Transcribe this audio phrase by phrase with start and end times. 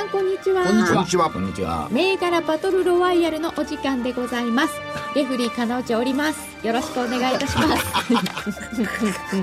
[0.00, 0.64] さんこんにちは。
[0.64, 0.94] こんにちは。
[0.94, 1.30] こんにちは。
[1.30, 4.74] こんにちは銘柄バトルロワイヤルのお時間でございます。
[5.14, 6.66] レフリー金内おります。
[6.66, 7.84] よろしくお願いいたします。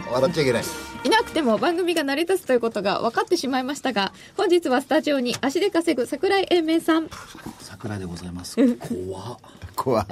[0.12, 0.64] 笑っちゃいけない。
[1.04, 7.08] いなくても番組が成り立つということが分かってしまいましたが本日はスタジオに足で稼ぐ桜井英明さん。
[7.60, 8.56] 桜井でございます。
[8.56, 9.38] 怖っ。
[9.76, 10.08] 怖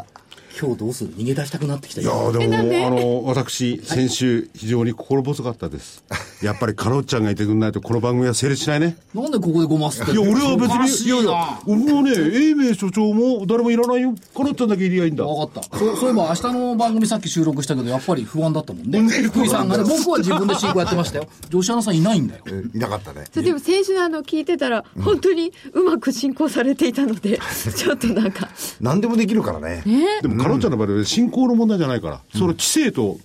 [0.58, 2.02] 今日どうする逃げ出したくなってきた。
[2.02, 6.04] いやでもあの私先週非常に心細かったです。
[6.42, 8.96] やっぱりカロッちゃんがいてくんないとこの番組は成立しないね。
[9.14, 14.16] なんでここでごますっていや俺は別にいやいやな俺はね英明所長も誰もいらないよ。
[14.34, 15.26] カロッちゃんだけいりゃいいんだ。
[15.26, 15.78] 分かった。
[15.78, 19.02] そうそういえば明日の番組さっき収録したけどやっぱり不安だったもんね。
[19.02, 21.28] 福井さんがね僕は自分で進行やってましたよ。
[21.50, 22.44] 女子アナさんいないんだよ。
[22.48, 23.26] えいなかったね。
[23.34, 27.40] そうでも先週あの聞いてたら本当にうまく進行されていたので
[27.76, 28.48] ちょっとなんか。
[28.80, 29.84] 何でもできるからね。
[30.22, 33.18] でもカロッちゃんの場合は進行の問題じゃないから、その知性と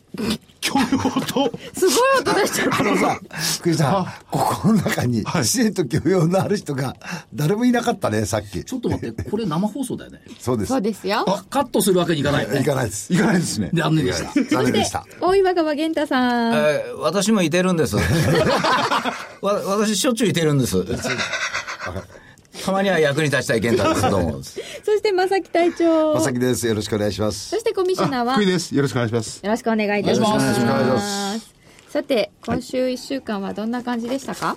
[0.62, 0.86] 教養
[1.26, 1.52] と。
[1.74, 2.80] すごい音出しちゃった。
[2.80, 3.20] あのさ
[3.58, 5.44] 福井さんここの中にはい。
[5.44, 6.96] 知性と教養のある人が
[7.34, 8.64] 誰もいなかったねさっき。
[8.64, 10.22] ちょっと待ってこれ生放送だよね。
[10.38, 10.68] そうです。
[10.70, 11.26] そうですよ。
[11.28, 12.62] あカットするわけにいかないよね。
[12.62, 13.12] いかないです。
[13.12, 13.70] いかないですね。
[13.74, 14.44] 残念でした。
[14.56, 15.04] 残念でした。
[15.20, 16.54] 大岩川源太さん。
[16.54, 17.96] えー私もいてるんです。
[19.42, 20.78] わ私しょっちゅういてるんです。
[22.58, 24.10] たまには役に立ちたい健太です。
[24.10, 24.38] どうも。
[24.38, 24.60] です。
[24.84, 26.14] そして正木隊長。
[26.14, 26.66] まさきです。
[26.66, 27.48] よろしくお願いします。
[27.50, 28.74] そしてコミッショナーは福井です。
[28.74, 29.44] よろしくお願いします。
[29.44, 30.30] よろしくお願いいたします。
[30.30, 34.56] お願いしますお願いしまさて、今週1週間はどんな感じでしたか、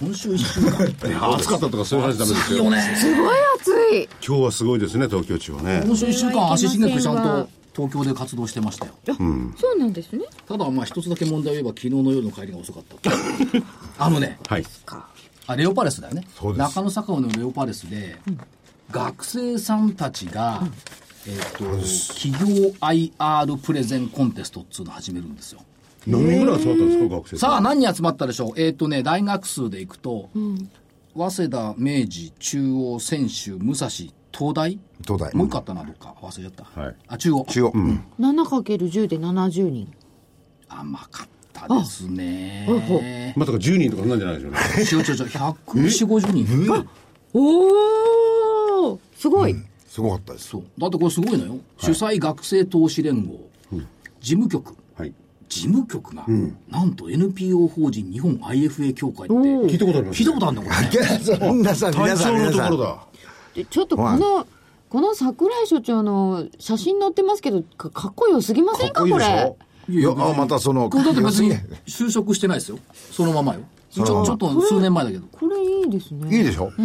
[0.00, 2.58] 今週一週間 暑かったとかそういう話ダメですよ。
[2.58, 4.08] いいよねすごい暑い。
[4.26, 5.82] 今日はすごいですね東京地方ね。
[5.84, 8.92] 今週一週間足しげくちゃんと東京で活動してましたよ。
[9.06, 10.24] そうなんですね。
[10.46, 13.10] ただまあ一つだけ問題を言えば昨日の夜の帰りが遅かった。
[14.04, 14.64] あのねはい
[15.46, 16.26] あレオパレスだよね。
[16.34, 16.58] そうです。
[16.58, 18.16] 中野坂上のレオパレスで、
[18.90, 20.62] 学生さんたちが、
[21.26, 21.64] えっと
[22.14, 25.60] 企業 IR プレゼンコンテストっつうのを始めるんですよ。
[26.06, 28.60] 何人ぐらい集まったんですか学生さあ何人集まったでしょう。
[28.60, 30.30] えっ、とね大学数でいくと、
[31.14, 34.78] 早稲田明治中央専修武蔵東大？
[35.02, 35.34] 東大。
[35.34, 36.14] もう一個あったなどっか。
[36.20, 36.96] 忘れちゃった、はい。
[37.08, 37.44] あ中央。
[37.48, 37.72] 中央、
[38.20, 39.92] 7×10 で70人。
[40.68, 41.35] 甘かった
[41.68, 43.34] ですね。
[43.36, 44.58] まさか10人とかなんじゃないでしょうね。
[44.78, 45.30] 違う違う違う。
[45.30, 46.88] 14050人。
[47.34, 48.98] おー。
[49.16, 49.56] すごい、
[49.88, 50.48] すごかったです。
[50.48, 50.64] そう。
[50.78, 53.40] だってこれすごいのよ、主催学生投資連合、
[54.20, 54.74] 事務局。
[54.96, 55.12] はい。
[55.48, 56.24] 事務局が、
[56.68, 59.34] なんと NPO 法人日本 IFA 協会って。
[59.34, 60.90] 聞いたことあります聞いたことあるんだこれね。
[61.24, 62.70] いやそんなさ皆さん皆さん。
[62.70, 63.06] ところだ。
[63.54, 64.46] でちょっとこの、
[64.88, 69.00] この桜井所長の写真載ってますけど、かかっこよすぎませんか？
[69.06, 69.54] これ。
[69.88, 71.52] いやあまたそのこれだって別に
[71.86, 72.78] 就職してないですよ。
[73.12, 73.60] そのままよ。
[73.90, 76.28] ちょちょっと数年前だけど、これいいですね。
[76.28, 76.82] にいいでしょ、え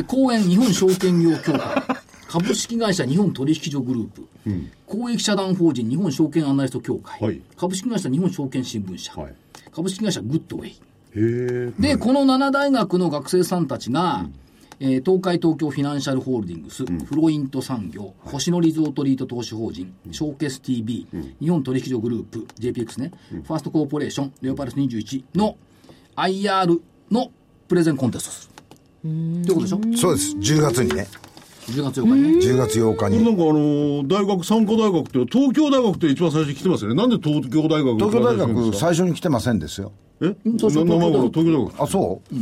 [0.00, 1.60] ー公園日本証券業協会。
[2.28, 4.22] 株式会社日本取引所グループ、
[4.86, 7.40] 公益社団法人日本証券アナリスト協会、はい。
[7.56, 9.34] 株式会社日本証券新聞社、はい。
[9.74, 10.70] 株式会社グッドウェイ。
[10.70, 10.74] へ
[11.14, 14.26] えで、この7大学の学生さんたちが、
[14.80, 21.06] えー東海東京フィナンシャルホールディングス、フロイント産業、星野リゾートリート投資法人、ショーケス TV、
[21.40, 25.56] 日本取引所グループ、JPX ね、ファーストコーポレーション、レオパレス21の
[26.16, 26.80] IR
[27.10, 27.30] の
[27.66, 28.50] プレゼンコンテストす。
[29.04, 29.40] る。
[29.40, 29.80] ってことでしょ？
[29.96, 30.36] そうです。
[30.36, 31.06] 10月にね
[31.66, 32.28] ?10 月8日にね。
[32.38, 33.18] 10月8日に。
[33.18, 36.96] これなんかあのー大学参加大学って東京大学って一番最初に来てますよね。
[36.96, 39.92] なんで東京大学東京大学最最初に来てませんですよ。
[40.20, 40.34] え？
[40.58, 42.34] そ東京東京大学あそう、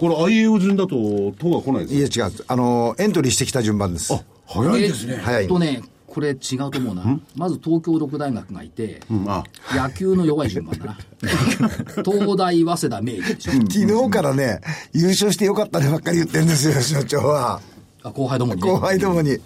[0.00, 0.96] これ IAO 順だと
[1.38, 2.32] 都が来ないですいや違う。
[2.48, 4.14] あのエントリーしてきた順番です。
[4.46, 5.16] 早いですね。
[5.16, 5.46] 早い。
[5.46, 7.20] とね、これ違うと思うな。
[7.36, 9.26] まず東京六大学がいて、うん。
[9.28, 9.44] あ。
[9.74, 10.98] 野球の弱い順番だな。
[12.02, 13.52] 東大、早稲田、明治でしょ。
[13.52, 14.60] 昨日からね
[14.94, 17.60] 優勝してよかったねばっかり言ってるんですよ所長は。
[18.02, 18.70] あ後輩どもにね。
[18.70, 19.32] 後輩どもに。
[19.32, 19.38] よ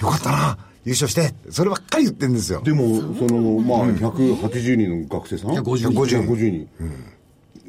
[0.00, 1.32] かったな優勝して。
[1.50, 2.62] そればっかり言ってるんですよ。
[2.64, 6.18] でもそのまあ180人の学生さん？150人。
[6.18, 6.68] 150人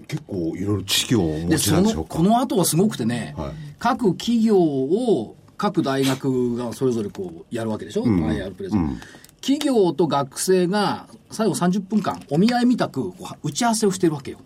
[0.07, 2.15] 結構いろいろ知識をお持で、ちなんでしょうか？
[2.15, 8.99] この後はすごくてね、はい各企業を、各大学がそれぞれこう、やるわけでしょ、IR プレゼン。
[9.41, 13.13] 企業と学生が最後30分間、お見合いみたく
[13.43, 14.39] 打ち合わせをしてるわけよ。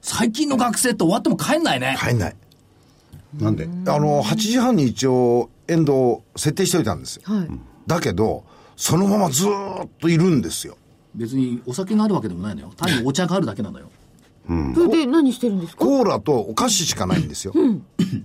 [0.00, 1.96] 最近の学生って終わっても帰んないね。
[1.98, 2.36] 入んない
[3.38, 7.48] なんであの8時半に一応エンドを設定しておいたんですよ、はい。
[7.86, 8.44] だけど
[8.76, 10.78] そのままずーっといるんですよ
[11.14, 12.72] 別にお酒があるわけでもないのよ。
[12.76, 13.90] 単にお茶があるだけなのよ。
[14.74, 15.84] それで何してるんですか？
[15.84, 17.52] コーラとお菓子しかないんですよ。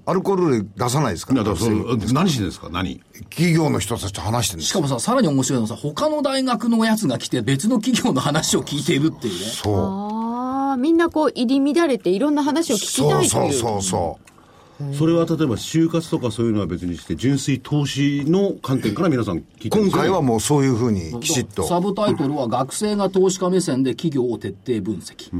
[0.05, 1.41] アルコール類出さないですから。
[1.41, 2.69] いやだからその何してるんですか？
[2.69, 3.01] 何？
[3.31, 9.45] 企業の人たちと話してるんですしかもさ、さらに面白いのはさ、他の大学のやつが来て別の企業の話を聞いているっていうね。
[9.45, 9.75] そう。
[9.77, 13.53] ああ、みんなこう入り乱れていろんな話を聞きたそういという。
[13.53, 14.95] そうそうそう。
[14.95, 21.67] それは例えば就活とかそういうのは別にして純粋投資の観点から皆さん聞いてるんですよね今回はもうそういうふうにきちっと。
[21.67, 25.31] サブタイトルは学生が投資家目線で企業を徹底分析。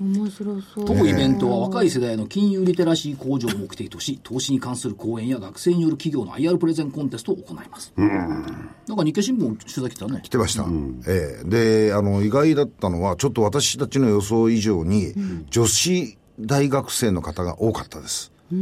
[0.00, 0.84] 面白そう。
[0.84, 7.92] 当イベントは若い世代の金融リテラシー向上を目的とし、投資に関する講演や学生による企業の IR プレゼンコンテストを行います。
[7.96, 10.28] なんか日経新聞取材来たね来。
[10.28, 10.66] てました。
[11.08, 11.48] ええ
[11.88, 15.14] で、あの、意外だったのは、ちょっと私たちの予想以上に、
[15.50, 18.32] 女子大学生の方が多かったです。
[18.50, 18.52] あ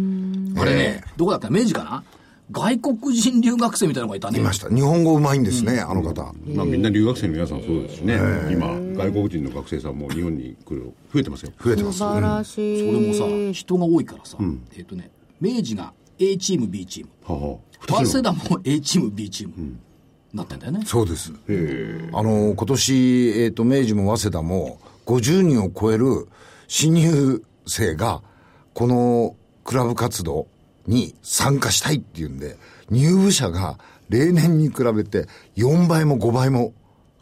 [0.64, 2.04] れね、どこだっけ明治かな？
[2.50, 4.38] 外国人留学生みたいなのがいたね。
[4.38, 4.68] いました。
[4.68, 6.34] 日本語うまいんですね、あの方。
[6.46, 8.18] まあみんな留学生の皆さんそうですしね
[8.50, 11.98] 今外国人の学生さんも日本に来る増えてますよ増えてます。
[11.98, 12.78] 素晴らしい。
[12.78, 14.36] それもさ、人が多いからさ、
[14.76, 15.10] えっ、とね、
[15.40, 17.10] 明治が A チーム、B チーム。
[17.24, 17.58] はは
[17.88, 19.78] 早稲田も A チーム、B チーム。
[20.34, 20.82] なってんだよね。
[20.84, 21.32] そうです。
[22.12, 26.28] あの、今年、えっ、と、明治も早稲田も、50人を超える
[26.66, 28.20] 新入生が、
[28.74, 30.48] このクラブ活動
[30.86, 32.56] に参加したいっていうんで、
[32.90, 33.78] 入部者が
[34.08, 35.26] 例年に比べて
[35.56, 36.72] 4倍も5倍も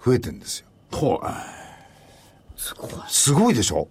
[0.05, 0.67] 増えてんですよ。
[0.93, 1.21] ほ
[3.09, 3.55] すごい。
[3.55, 3.89] でしょ？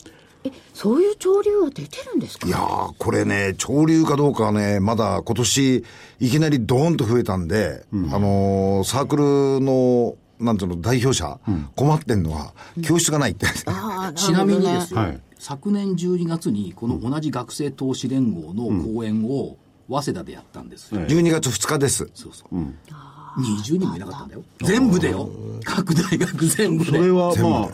[0.73, 2.47] そういう潮流は出てるんですか？
[2.47, 5.85] いやー、これね、潮流かどうかはね、まだ今年、
[6.19, 11.39] いきなりドーンと増えたんで、あのーサークルの、なんていうの、代表者、
[11.75, 12.53] 困ってんのは、
[12.83, 13.45] 教室がないって。
[13.67, 19.57] ああ、 ちなみにですよ、はい昨年12月にこの同じ学生投資連合の講演を
[19.89, 21.01] 早稲田でやったんですよ。
[21.01, 22.07] 12月2日です。
[22.13, 22.55] そうそう。
[22.55, 24.43] 20人もいなかったんだよ。
[24.61, 25.27] 全部でよ。
[25.63, 26.91] 各大学全部で。
[26.91, 27.69] それはまあ、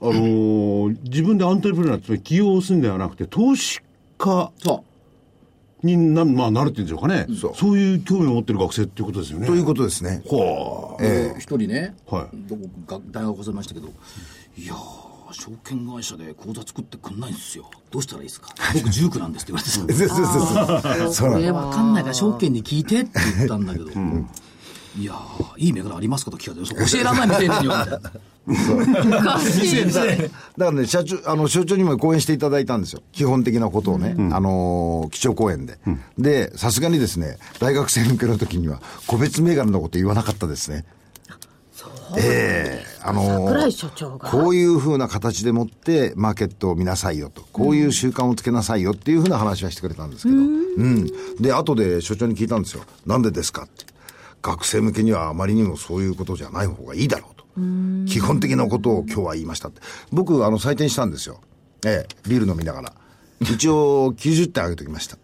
[0.00, 3.82] あのー自分でアントレプレナーつまり起業をするんではなくて投資
[4.16, 4.82] 家そ
[5.82, 10.22] にな,、まあ、なるっていうんでしょうかね、そういう興味を持ってる学生っていうことですよねということですね。
[10.24, 11.06] はあう。
[11.06, 13.88] で一人ね、はいどこか大学忘れましたけど、
[14.56, 17.70] いやー、証券会社で口座作ってくんないんですよ。
[17.90, 18.48] どうしたらいいですか？
[18.74, 20.16] 僕、ジュークなんですって言われてさ。
[20.16, 27.68] そうそうそうこれわかんないから証券に聞いてって言ったんだけど、いやー、いい銘柄ありますかと聞かれて、教えられないみたいなよ、み
[29.92, 30.24] たいな。
[30.24, 33.02] だからね、社長、あの、所長にも講演していただいたんですよ。
[33.12, 34.14] 基本的なことをね。
[34.32, 35.78] あのー、基調講演で。
[36.18, 40.84] で、さすがにですね、大学生向けの時には、個別銘柄のこと言わなかったですね。
[42.18, 43.48] ええあの
[44.30, 47.42] こういうふうな形でもって、マーケットを見なさいよと。
[47.52, 50.36] こういう習慣をつけなさいよっていうふうな話はしてくれたんですけど。
[50.36, 51.06] うん。
[51.40, 52.84] で、後で所長に聞いたんですよ。
[53.04, 53.86] なんでですかって。
[54.40, 57.44] 学生向けにはあまりにもそういうことじゃない方がいいだろうと。
[58.08, 59.80] 基本的なことを今日は言いましたって。
[60.10, 61.40] 僕、あの、採点したんですよ。
[61.84, 62.92] ええ、ビール飲みながら。
[63.40, 65.16] 一応、90点上げておきました。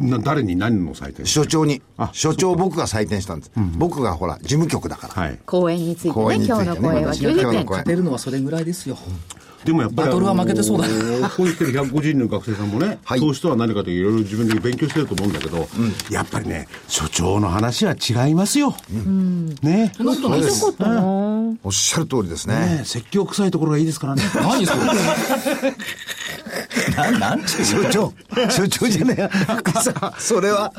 [0.00, 1.26] な誰に何の採点？
[1.26, 1.82] 所長に。
[1.96, 2.10] あ。
[2.12, 3.52] 所長僕が採点したんです。
[3.76, 5.14] 僕がほら、事務局だから。
[5.14, 5.38] はい。
[5.46, 7.78] 公演についてね、公演についてね今日の公演は90点私が今日の公演。
[7.78, 8.96] 勝てるのはそれぐらいですよ。
[9.64, 10.84] でもやっぱりバトルは負けてそうだ。
[10.84, 13.20] あのーここに来てる150人の学生さんもね、はい。
[13.20, 15.66] 投資とは何かといろいろ自分で勉強してると思うんだけど、
[16.10, 18.70] やっぱりね所長の話は違いますよ、
[19.62, 19.92] ね。
[19.96, 20.64] そんなことないです。
[20.64, 22.54] おっしゃる通りですね。
[22.78, 24.22] ね説教臭いところがいいですからね。
[24.36, 24.78] 何それ？
[26.96, 28.12] ななんていう所長、
[28.50, 29.30] 所長じゃねえ
[29.82, 30.72] さん それは、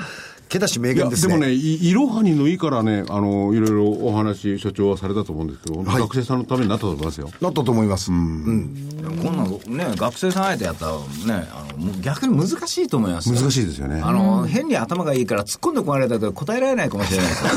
[0.49, 1.33] けだし名言ですね。
[1.33, 8.11] でもねいいろはにのいいからねあのいろいろお話所長はされたと思うんですけど、はい学生さんのためになったと思いますよなったと思います。
[8.11, 8.75] うん。
[9.23, 17.49] こんなのね、学生さん相手やったらね、あの逆に難しいと思いますよ難しいですよねあの、変に頭がいいから突っ込んでこられたけど答えられないかもしれないですよ。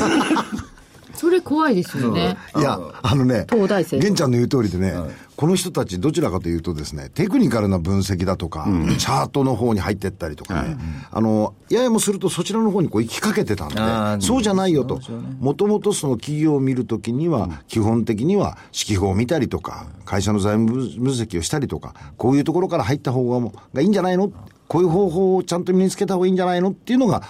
[1.23, 2.35] それ怖いですよね。
[2.57, 4.93] いや、あのね、東大生玄ちゃんの言う通りでね、
[5.37, 8.67] この人たちどちらかというとですね、テクニカルな分析だとか、
[8.99, 10.75] チャートの方に入ってったりとかね、
[11.11, 14.99] あの、ややもするとそちらの方にこう行きかけてたんで、そうじゃないよと。
[15.39, 24.29] もともとその企業を見るときには、基本的には指揮法を見たりとか、会社の財務分析をしたりとか、こういうところから入った方ががいいんじゃないの？
[24.67, 26.71] こういう方法をちゃんと身につけた方がいいんじゃないの？
[26.71, 27.23] っていうのが、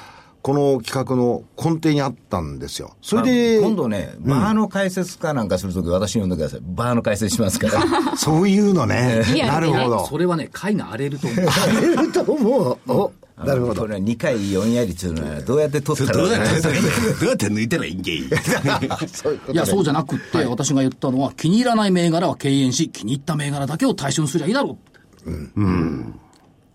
[0.43, 2.97] この企画の根底にあったんですよ。
[3.01, 6.59] それで、今度ね、バーの解説かなんかするとき、私に呼んでください。
[6.61, 7.81] バーの解説しますから。
[8.17, 9.23] そういうのね。
[9.47, 10.05] なるほど。
[10.05, 11.45] それはね、貝が荒れると思う。
[11.47, 12.77] 荒れると思う。
[12.91, 13.81] お、なるほど。
[13.83, 16.73] これは2回4やりっていうのは、どうやって取ったらどうやってどう
[17.29, 18.29] やって抜いたら いいんけいい
[19.53, 24.77] や、そうじゃなくって、私が言ったのは、気に入らない銘柄は敬遠し、気に入った銘柄だけを対象にすりゃいいだろ
[25.25, 25.31] う。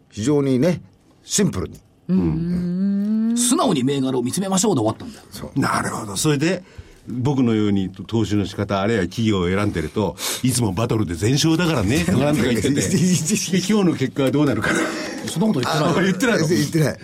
[0.09, 0.81] 非常にね、
[1.23, 1.79] シンプルに。
[2.09, 5.53] 素直に銘柄を見つめましょうで終わったんだよ。
[5.57, 6.62] なるほどそれで
[7.07, 14.81] 僕のように投資の仕方、あるいは企業を選んでると、いつもバトルで全勝だからね、 とかなんとか言ってて、で今日の結果はどうなるかな。
[15.27, 16.47] そんなこと言ってないあ言ってないの？
[16.49, 16.99] 言ってない。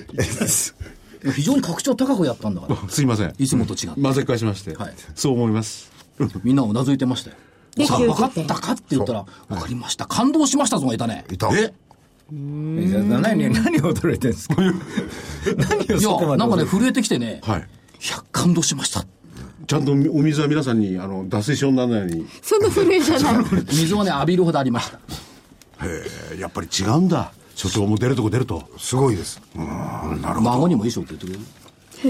[1.34, 2.76] 非常に格調高くやったんだから。
[2.90, 3.32] すいません。
[3.38, 4.74] いつもと違って混ぜ返しまして。
[4.76, 5.90] はいそう思います。
[6.42, 7.36] みんなうなずいてましたよ。
[7.76, 10.06] でさあ、分か90点ったかって言ったら、分かりました。
[10.06, 11.24] 感動しましたぞがいたね。
[11.32, 11.48] いた。
[11.58, 11.72] え？
[12.30, 14.56] 何、何を驚いてるんですか？
[14.58, 17.60] 何をいや、そこまでなんかね、震えてきてね、はい。
[17.60, 17.62] い
[18.10, 19.04] や、感動しました。
[19.66, 22.26] ちゃんとお水は皆さんに、あの、脱水症にならないように。
[22.42, 23.44] その震えじゃない。
[23.72, 24.98] 水はね、浴びるほどありました。
[25.86, 26.02] へ
[26.36, 27.32] え、やっぱり違うんだ。
[27.54, 28.68] 所長も出るとこ出ると。
[28.78, 29.40] すごいです。
[29.54, 31.40] 孫にも衣装って言ってくれる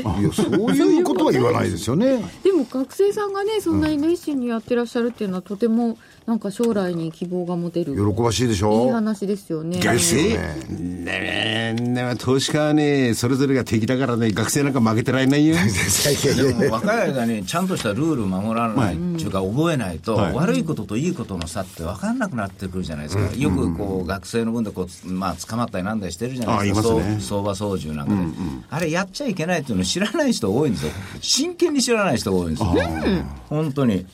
[0.00, 2.24] いや、そういうことは言わないですよね。
[2.42, 9.80] でも学生さんがねそんなに熱心にやってらっしゃるっていうのはとてもなんか将来に希望が持てる喜ばしいでしいいょ話ですよね。
[9.80, 15.56] 学生ねえ、ねえ投資家はね、それぞれが敵だからね、学生なんか負けてられないよ。
[15.56, 28.20] でも若い間にちゃんとしたルール守らないっていうか覚えないと、はい悪いことといいことの差って分かんなくなってくるじゃないですか、よくこう学生の分でこうつ、まあ、捕まったりなんだりしてるじゃないですかあいますねそう相場操縦なんかで、
[28.70, 30.92] あれやっちゃいけないっていうの知らない人多いんですよ。
[31.20, 32.68] 真剣に知らない人が多いんですよ。
[33.48, 34.06] 本当に。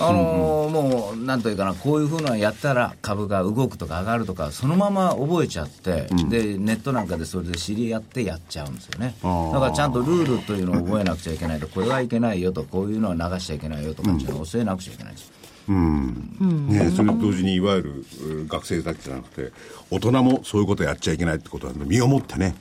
[0.00, 9.16] あのーもう、なんというかな、こういうふうなのやったら株が動くとか上がるとか、そのまま覚えちゃって、で、ネットなんかでそれで知り合ってやっちゃうんですよね。
[9.22, 15.32] だからちゃんとルールというのを覚えなくちゃいけないと、これはいけないよと、こういうのは流しちゃいけないよとかっていうのを教えなくちゃいけないです。
[15.68, 18.04] ねそれと同時にいわゆる
[18.42, 19.52] う学生だけじゃなくて、
[19.90, 22.54] 大人もそういうことやっちゃいけないってことは、身をもってね、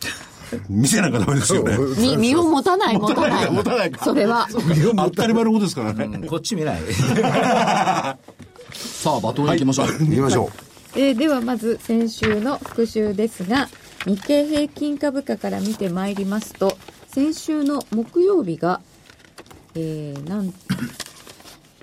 [0.69, 1.77] 見せなきゃダメですよね。
[1.97, 3.51] 身身を持たない持たない。
[3.51, 4.05] 持たないか。
[4.05, 4.47] それは。
[4.51, 6.05] 当たり前のことですからね。
[6.05, 6.81] うんこっち見ない。
[8.73, 9.87] さあ、バトル行きましょう。
[9.87, 10.49] 行きましょ
[10.95, 13.69] えーではまず先週の復習ですが
[14.05, 16.77] 日経平均株価から見てまいりますと
[17.07, 18.81] 先週の木曜日が、
[19.75, 20.53] えーなん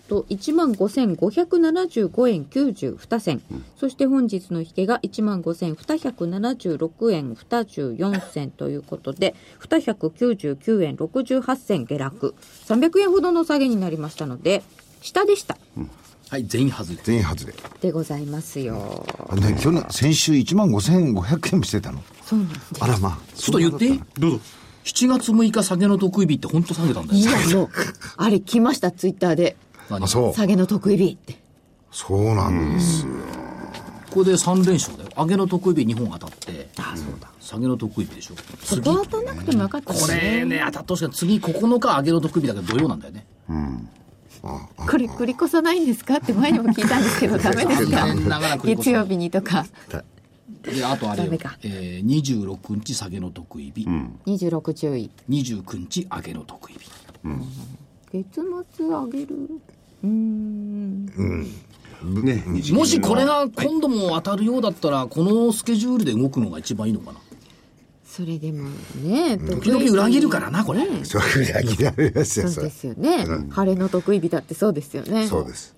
[0.09, 3.43] と1万5575円92銭、
[3.77, 12.35] そして本日の引けが1万5276円24銭ということで299円68銭下落
[12.67, 14.63] 300円ほどの下げになりましたので
[15.01, 15.57] 下でした
[16.31, 16.99] はい、全員外れう。。
[17.05, 17.55] 全員外れ。
[17.81, 22.03] でございますよあね、去年、先週1万5500円もしてたの。
[22.23, 23.19] そうなんですあらまあ。
[23.37, 24.41] ちょっと言っていいどうぞ。
[24.85, 27.19] 7月6日下げの得意日って本当下げたんだよ。
[27.19, 27.69] いや、もう、
[28.17, 29.57] あれ来ました、ツイッターで。
[29.91, 30.35] 何あ、そう。
[30.35, 31.37] 下げの得意日って。
[31.91, 33.13] そうなんですよ。
[34.11, 35.11] これで3連勝だよ。
[35.17, 36.69] 上げの得意日2本当たって。
[36.79, 37.29] あそうだ。
[37.41, 38.35] 下げの得意日でしょ。
[38.63, 43.27] そこ当たんなくてもよかったですこれね、当たってほしい次9日上げの得意日だけど土曜なんだよね。
[44.77, 48.07] これ繰り越さないんですかって前にも聞いたんですけど、ダメですか
[48.65, 49.67] 月曜日にとか。
[50.63, 53.87] で、あとあれよダメか、えー、26日下げの得意日、
[54.27, 55.11] 26注意。
[55.29, 56.81] 29日上げの得意日。
[58.23, 58.41] 月
[58.77, 59.37] 末上げる。
[60.05, 61.07] うーん。
[62.23, 67.19] ね、日銀もしこれが今度も当たるようだったら、このスケジュールで動くのが一番いいのかな。
[68.05, 68.69] それでも
[69.03, 70.87] ね、時々裏切るからな、これ。
[71.05, 72.71] それが諦めますよ、そうで。
[72.71, 73.27] すよね。
[73.51, 75.27] 晴れの得意日だってそうですよね。
[75.27, 75.75] そうです。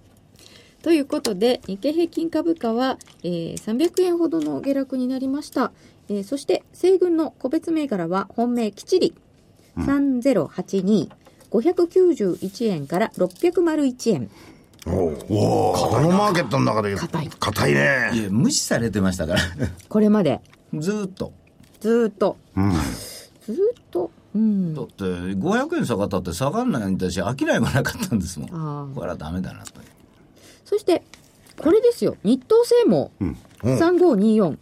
[0.83, 5.73] ということで、日経平均株価は、えー300円ほどの下落になりました。
[6.09, 9.15] えーそして、西軍の個別銘柄は本命きっちり、
[9.79, 11.09] 3082、
[11.61, 14.31] 591円から601円。
[14.87, 19.41] おおこのマーケットの中で硬い硬いねいや、無視されてましたから。
[19.89, 20.41] これまで、
[20.75, 21.33] ずーっと。
[21.81, 22.37] ずーっと、
[23.45, 23.59] ずーっ
[23.91, 24.75] と、うん。
[24.75, 28.95] だって、500円下がったって下がんないんだし、商いもなかったんですもん。
[28.95, 29.81] これはダメだなと。
[30.65, 31.03] そして、
[31.59, 32.17] これですよ。
[32.23, 33.11] 日東製網、
[33.63, 34.57] 3524。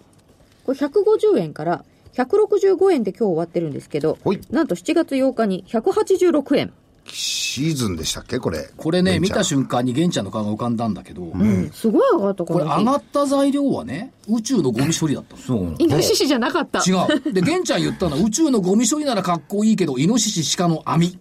[0.65, 1.85] これ150円から
[2.15, 4.19] 165円で今日終わってるんですけど
[4.51, 6.73] なんと7月8日に186円。
[7.07, 8.39] シーズンでしたっけ？
[8.39, 8.71] これ。
[8.77, 15.43] これね、見た瞬間に玄ちゃんの顔が浮かんだんだけど、うん、すごい上がった、ここれ上がった材料はね、宇宙のゴミ処理だったの。
[15.43, 16.81] そうイノシシじゃなかった。
[16.81, 17.33] 違う。
[17.33, 21.19] で、玄ちゃん言ったのは、宇宙のゴミ処理ならかっこいいけど、イノシシ鹿の網。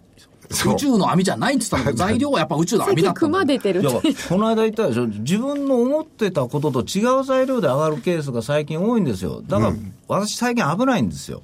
[0.50, 4.02] 宇宙の網じゃないって言ったの 材料はやっぱ宇宙の網だった熊出てるこ
[4.36, 9.42] の間言ったでしょ、自分の思ってたことと違う材料で上がるケースが最近多いんですよ。
[9.46, 9.72] だから、
[10.06, 11.42] 私最近危ないんですよ。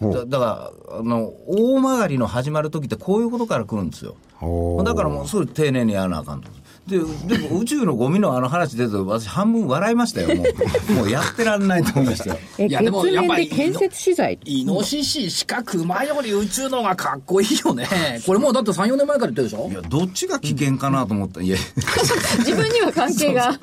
[0.00, 4.16] だだから、あの、大曲がりの始まる時ってこういうことから来るんですよ。
[4.84, 6.48] だからもうすぐ丁寧にやらなあかんと。
[6.86, 10.44] で、でも宇宙のゴミのあの話出て私半分笑いましたよ、も
[10.88, 10.92] う。
[10.96, 12.38] もうやってらんないと思いましたよ。
[12.56, 14.38] えいやでも月やっぱり建設資材？
[14.46, 17.86] イノシシ、鹿、熊より宇宙の方がかっこいいよね。
[18.26, 19.68] これもうだって3、4年前から言ってるでしょ？
[19.70, 21.42] いや、どっちが危険かなと思った。
[21.42, 21.58] いや、
[22.38, 23.60] 自分には関係が。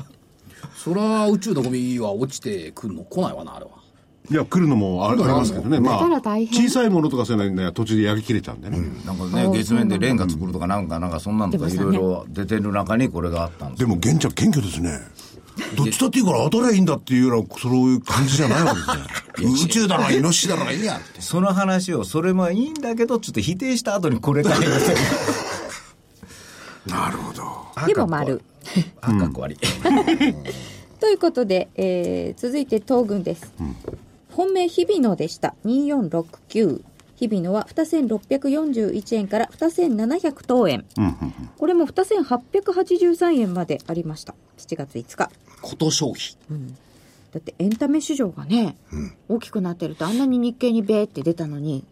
[0.76, 3.72] そりゃ宇宙のゴミは落ちてくるの来ないわな、あれは。
[4.30, 5.80] いや、来るのもあありますけどね。
[5.80, 8.80] まあ小さいものとかそういうのはね途中で焼き切れちゃうんでね。
[9.06, 15.00] なんかね、月面でレンガ作るとかなんか、なんかそんなのとかいろいろ出てる中にこれがあったんですよでも、玄ちゃん謙虚ですね。
[15.76, 18.80] どっちだっていいから当たりゃいいんだっていうような、そういう感じじゃないわけ
[19.42, 19.66] ですね。
[19.66, 21.22] 宇宙だろイノシシだろいいやって。
[21.22, 24.96] その話を、それもいいんだけど、ちょっと否定した後にこれかいません
[26.88, 27.88] なるほど。
[27.88, 28.42] でも丸。
[29.02, 29.58] あ、かっこ悪い。
[31.00, 33.52] ということで、えー続いて東軍です、
[34.38, 35.56] 本命日比野でした。
[35.66, 36.84] 2469
[37.20, 40.86] 日比野は2641円から2700等円、
[41.58, 44.36] これも2883円までありました。
[44.60, 45.32] 7月5日。
[45.64, 46.38] こと消費。
[47.32, 48.78] だってエンタメ市場がね、
[49.28, 51.84] 大きくなってるとあんなに日経にベーって出たのに、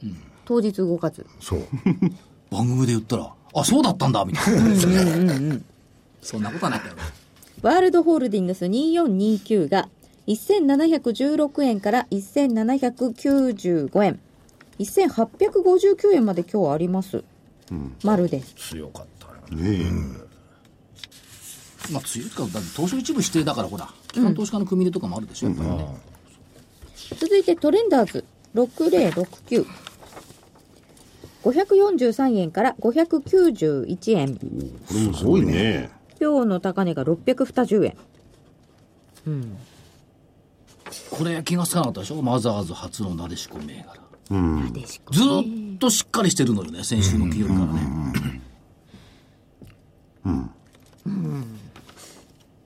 [0.45, 1.25] 当日動かず。
[1.39, 1.61] そう。
[2.55, 4.61] 番組で言ったら、あ、そうだったんだ、みたいな。
[6.21, 6.95] そんなことはないけど。
[7.63, 9.89] ワールドホールディングス2429が
[10.27, 14.19] 1716円から1795円。
[14.79, 17.23] 1859円まで今日あります、
[18.03, 18.41] 丸で。
[18.41, 19.33] す強かったよ。
[21.91, 25.97] まあ、強いか、だって東証一部指定だから、ほら、機関投資家の組み入れとかもあるでしょ、やっぱりね。
[27.19, 29.65] 続いてトレンダーズ6069
[31.43, 34.35] 543円から591円。
[34.35, 34.41] こ
[34.95, 35.91] れもすごいね。
[36.19, 37.95] 今日の高値が620円
[41.09, 42.21] これ気がつかなかったでしょ？
[42.21, 43.85] マザーズ初のなでしこ銘
[44.29, 44.39] 柄。
[44.39, 48.41] なでしこずーっとしっかりしてるのよね、先週の金曜日からね。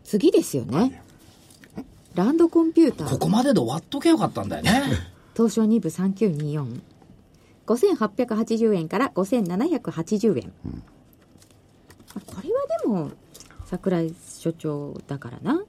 [0.03, 1.03] 次ですよね
[2.15, 4.49] ランドコンピューターここまでで終わっとけよかったん。
[4.49, 4.83] だよね。
[5.35, 6.81] 東証2部3924
[7.67, 10.51] 5880円から5780円、
[12.15, 13.11] あこれはでも
[13.67, 15.63] 桜井所長だからな、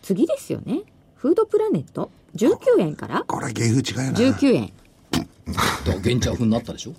[0.00, 0.84] 次ですよね
[1.20, 3.24] フードプラネット？19円から？
[3.26, 4.18] これ芸風違いな。
[4.18, 4.72] 19円
[5.86, 6.94] 現地は風になったでしょ？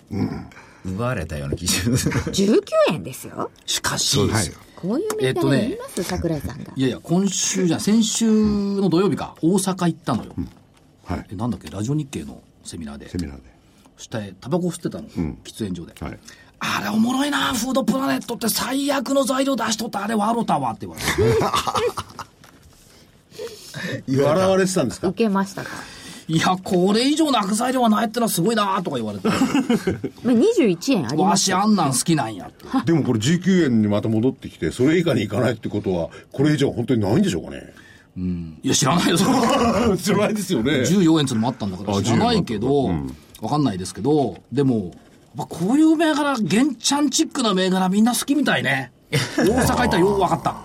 [0.86, 1.96] 奪われたような気がする。
[1.96, 2.62] 19
[2.94, 4.18] 円ですよしかし、
[4.76, 10.34] こういう銘柄言います、桜井さんがいやいや、今週じゃん、先週の土曜日か、大阪行ったのよ。
[11.04, 11.26] はい。
[11.32, 13.10] えなんだっけ、ラジオ日経のセミナーで。
[13.10, 13.42] セミナーで。
[13.98, 15.08] そして、タバコ吸ってたの、
[15.44, 15.94] 喫煙所で。
[16.00, 16.20] はい。
[16.60, 21.08] あれおもろいな、フードプラネットって最悪の材料出しとった、あれ笑うたわって言われて。
[24.08, 25.08] 笑われてたんですか？
[25.08, 25.70] 受けましたか、
[26.28, 29.28] いや、これ以上なく材料はないってのはすごいなとか言われて。
[30.24, 32.66] まあ、21円ありわますよしあんなん好きなんやって。
[32.92, 37.74] でもこれ19円にまた戻ってきて、それ以下にいかないってことは、これ以上本当にないんでしょうかね？
[38.64, 39.98] いや、知らないよ、それは。
[39.98, 40.72] 知らないですよね。
[40.82, 42.90] 14円っていうのもあったんだからあ知らないけど、
[43.42, 44.92] わかんないですけど、でも、
[45.34, 48.92] まあ、こういう銘柄、玄ちゃんチックな銘柄みんな好きみたいね。
[49.12, 50.56] 大阪行ったらよう分かった。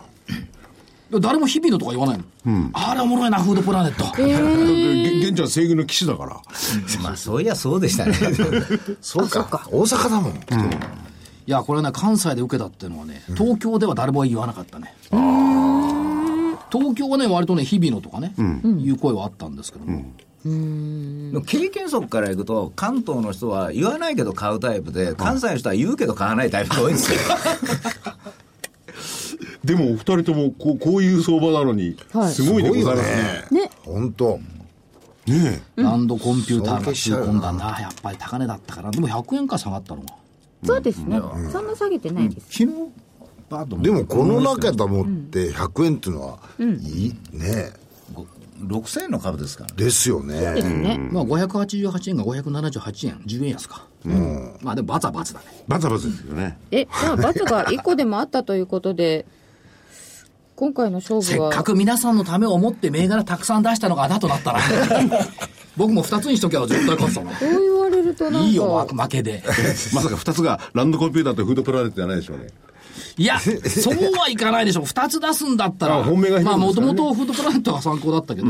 [1.10, 2.24] で誰も日々のとか言わないの。
[2.72, 4.04] あれおもろいな、フードプラネット。
[4.04, 6.40] だって、げ現地は西軍の騎士だから。
[7.02, 8.14] まあ、そういやそうでしたね。
[9.00, 9.68] そうか。
[9.70, 10.32] 大阪だもん。
[10.32, 10.34] い
[11.46, 14.94] や、これはね、関西で受けたっていうのはね、東京では誰も言わなかったね。
[16.72, 20.04] 東京はね、割とね、日々のとかね、いう声はあったんですけども
[21.42, 27.18] 経験則からいくと、関東の人は言わないけど買うタイプで、関西の人は言うけど買わないタイプが多いんですよ。
[29.64, 32.32] でも、お二人ともこう、こういう相場なのには、い。
[32.32, 33.62] すごいでございますね。
[33.62, 33.70] ね。
[33.84, 34.40] 本当。
[35.26, 38.90] ねランドコンピューターが吸い込んだな、やっぱり高値だったから。
[38.90, 40.08] でも100円か下がったのが。
[40.64, 41.20] そうですね、
[41.52, 42.90] そんな下げてないです、昨日、
[43.82, 47.14] でもこの中でもって100円っていうのは、いい。
[47.32, 47.72] ね。
[48.60, 49.76] 6000円の株ですからね。
[49.76, 50.40] ですよね。
[50.54, 53.86] ですね、まあ、588円が578円、10円安か。
[54.62, 55.46] まあ、でもバツはバツだね。
[55.66, 56.58] バツバツですよね。
[56.70, 59.26] えじゃあ罰が1個でもあったということで
[60.56, 64.60] 今回の勝負はせっかく皆さんのためを思って銘柄たくさん出したのがあだとなったら、
[65.76, 67.30] 僕も2つにしときゃ絶対勝つたの。
[67.30, 69.42] こう言われるとなんかいいよ、負けで。
[69.92, 72.46] まさか二つがランドコンピューターとフードプラネットじゃないでしょうね。
[73.18, 74.82] いや、そうはいかないでしょ。
[74.82, 78.48] 2つ出すんだったら、あ本命が一つまあ、もともとフードプラネットが参考だったけど、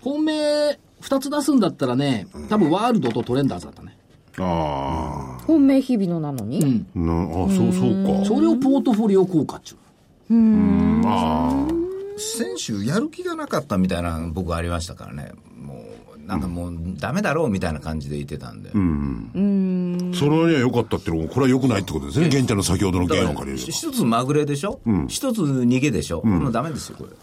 [0.00, 3.96] 本命2つ出すんだったらね、多分ワールドとトレンダーズだったね。
[4.38, 6.98] あ本命日々のなのに、あ。
[6.98, 8.24] なあ、そう、そうか。
[8.24, 9.78] それをポートフォリオ効果っちゅう。
[12.16, 15.32] 先週やる気がなかったみたいな僕はありましたからね。
[16.26, 18.70] なんかもうダメだろうみたいな感じで言ってたんで。
[18.70, 22.26] それには良かったっていうのも、これは良くないってことですね。
[22.26, 24.80] 現地の先ほどのだから弦を借りる一つまぐれでしょ？
[25.08, 27.10] 一、つ逃げでしょ、もうダメですよ、これ。
[27.10, 27.16] と。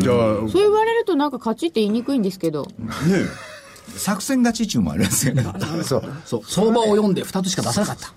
[0.00, 2.66] じゃあ、そう言われるとなんか勝ちって言いにくいんですけど
[3.96, 5.44] 作戦勝ち中もありますよね。
[5.82, 6.02] そう。
[6.24, 8.12] そう、相場を読んで2つしか出さなかった。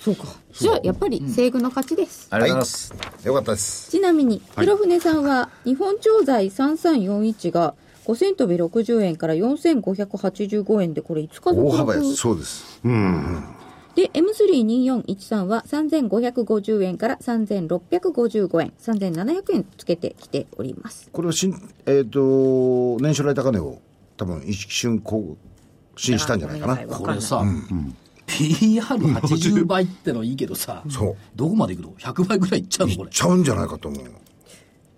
[0.00, 0.24] そうか
[0.54, 3.26] じゃあやっぱり西軍の勝ちです、ありがとうございます。
[3.26, 3.90] よかったです。
[3.90, 7.74] ちなみに黒船さんは日本調剤3341が
[8.10, 12.02] 5000飛び60円から4585円で、これ5日続大幅安。
[12.02, 12.80] 落そうです。
[13.94, 21.08] で、M32413 は3550円から3655円、3700円つけてきております。
[21.12, 21.54] これは新、
[21.86, 23.80] えっ、と、年初来高値を
[24.16, 25.36] 多分一瞬更
[25.96, 26.74] 新したんじゃないかな。
[26.74, 27.44] なこれさ、
[28.26, 33.10] PR80 倍ってのはいいけどさ、そうどこまでいくの ?100 倍ぐらいいっちゃうのこれ。
[33.10, 34.04] ちゃうんじゃないかと思う。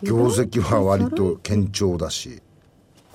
[0.02, 2.42] 業績は割と堅調だし。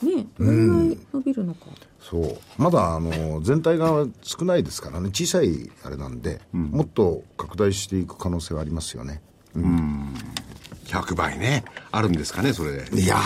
[0.01, 1.65] ねどれぐらい伸びるのか。
[1.99, 2.37] そう。
[2.57, 5.09] まだ、あの、全体が少ないですからね。
[5.09, 9.21] 小さいあれなんで、もっと拡大していく可能性はありますよね。
[10.85, 11.65] 100倍ね。
[11.91, 13.01] あるんですかね、それで。
[13.01, 13.17] いや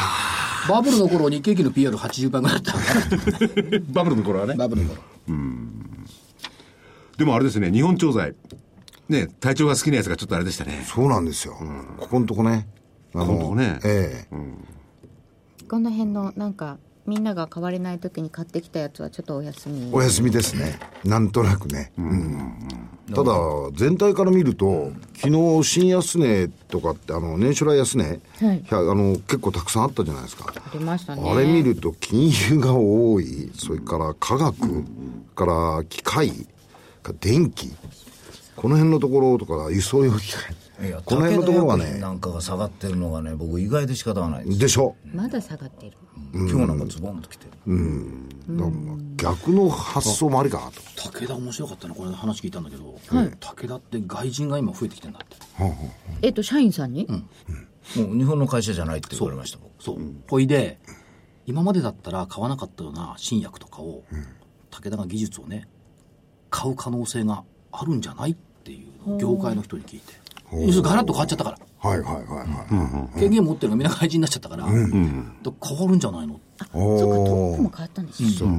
[0.70, 2.80] バブルの頃日経平均の PR80 倍ぐらいだった。
[3.94, 4.56] バブルの頃はね。
[4.56, 5.02] バブルの頃。
[7.18, 8.36] でもあれですね、日本調剤。
[9.10, 10.86] ね、体調が好きなやつがちょっとあれでしたね。
[10.88, 11.56] そうなんですよ。
[12.00, 12.68] ここのとこね。
[13.14, 14.36] ここのとこねええ
[15.72, 19.90] この辺のなんかみんなが買われない時に買ってきたやつはちょっとお休み。
[19.94, 20.78] お休みですね。
[21.06, 21.94] なんとなくね。
[21.98, 22.90] うん。
[23.16, 23.34] ただ、
[23.74, 28.04] 全体から見ると、昨日、新安値とかって、あの、年初来安値、
[28.42, 28.66] はい。
[28.70, 30.54] あの、結構たくさんあったじゃないですか。
[30.54, 31.24] ありましたね。
[31.26, 34.84] あれ見ると、金融が多い、それから科学、
[35.36, 36.48] から機械、
[37.22, 37.74] 電気、
[38.58, 40.54] この辺のところとか、輸送用機械
[41.06, 44.60] この辺のところがねな、んかが下がってるのがね、僕意外で仕方がないです。
[44.60, 44.96] でしょ？
[45.14, 45.98] まだ下がってる
[46.34, 47.52] 今日なんかズボンと来てる。
[47.52, 50.82] だから逆の発想もありかなと。
[51.12, 53.00] 武田面白かったのこれ話聞いたんだけど、
[53.40, 55.38] 武田って外人が今増えてきてんだって。
[56.22, 60.00] えっと社員さんに、もう日本の会社じゃないって言われました僕そう。
[60.28, 60.80] ほいで、
[61.46, 64.04] 今までだったら買わなかったような新薬とかを、
[64.72, 65.68] 武田が技術をね、
[66.50, 70.14] 買う可能性があるんじゃないっていう業界の人に聞いて。
[70.54, 71.58] 要するにガラッと変わっちゃったから。
[71.90, 73.20] はいはいはいはい。
[73.20, 76.40] 権限持ってるのがみんな外人になっちゃったから、変わるんじゃないの
[76.74, 78.50] おそうかトッープも変わったんですよ、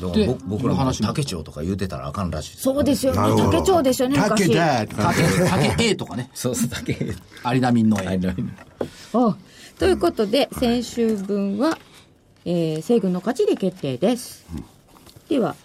[0.00, 2.52] だかでら僕僕らも話も竹町とか言うてたらあかんらしい。
[2.52, 3.42] ですそうですよね。
[3.42, 4.54] 竹町ですよね昔。
[4.54, 4.94] だ竹、
[5.48, 7.14] 竹 A とかね、そうそう竹。
[7.42, 8.06] アリナミンの A。
[8.06, 8.20] はい
[9.14, 9.36] あ
[9.78, 11.78] ということで先週分は、
[12.44, 14.44] えー西軍の勝ちで決定です、
[15.28, 15.56] では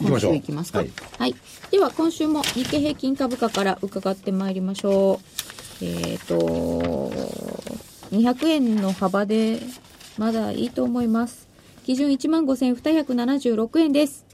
[0.00, 0.78] 今週いきますか？
[0.80, 0.84] は
[1.18, 1.30] はい。
[1.30, 1.34] い、
[1.70, 5.20] では今週も日経平均株価から伺ってまいりましょ
[5.80, 5.84] う。
[5.84, 6.36] えっ、と
[8.10, 9.60] 200円の幅で
[10.18, 11.48] まだいいと思います。
[11.84, 14.24] 基準1万5276円です。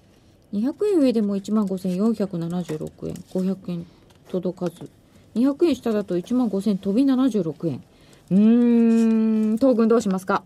[0.53, 3.15] 200円上でも1万5476円。
[3.33, 3.87] 500円
[4.31, 4.89] 届かず。
[5.35, 7.83] 200円下だと1万5000飛び76円。
[8.31, 10.43] うーん東軍どうしますか？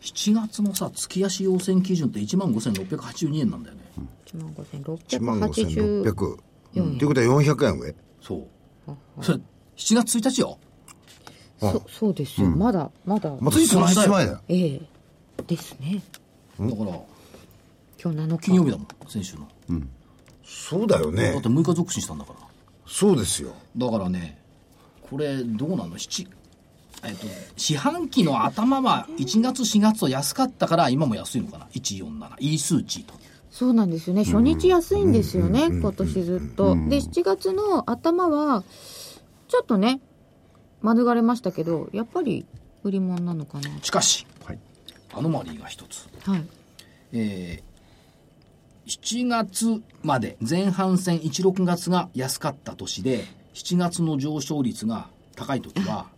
[0.00, 3.82] 7月のさ、月足要請基準って1万5682円なんだよね。
[4.26, 6.38] 1万1万5680 5600。
[6.72, 7.94] ということは400円上？
[8.22, 8.46] そう。
[9.22, 9.38] それ、
[9.76, 10.58] 7月1日よ。
[11.60, 14.40] そそうですよ、まだまだ、また数日前だよ。
[14.48, 14.80] ええ
[15.46, 16.02] ですね
[16.58, 16.98] だから、
[18.02, 19.46] 今日7日金曜日だもん、先週の。
[20.42, 21.48] そうだよだっねて。
[21.48, 22.38] 6日続進したんだから。
[22.86, 23.52] そうですよ。
[23.76, 24.40] だからね、
[25.02, 25.98] これ、どうなの？
[25.98, 26.26] 七
[27.02, 33.14] えっと、四半期の頭は1月、4月は安かったから、今も安いのかな、147、いい数値と。
[33.50, 34.24] そうなんですよね。
[34.24, 38.62] 初日安いんですよね、今年ずっと、で7月の頭は
[39.48, 40.00] ちょっとね
[40.82, 42.46] 免れましたけどやっぱり
[42.84, 43.70] 売り物なのかな？
[43.82, 44.58] しかし、はい。
[45.12, 46.08] アノマリーが一つ。
[46.22, 46.44] はい。
[47.12, 47.70] えー
[48.86, 56.08] 7月まで前半戦1、6月が安かった年で、7月の上昇率が高い時は、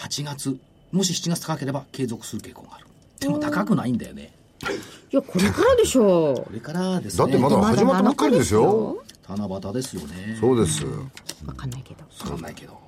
[0.00, 0.58] 8月、
[0.92, 2.86] もし7月高ければ継続する傾向がある。
[3.20, 4.32] でも高くないんだよね。
[5.12, 7.18] いやこれからでしょこれからですね。
[7.18, 9.02] だってまだ始まったばっかりですよ。
[9.28, 10.36] 七夕ですよね。
[10.40, 10.84] そうです。
[10.84, 10.90] う
[11.46, 12.78] わかんないけどわかんないけど。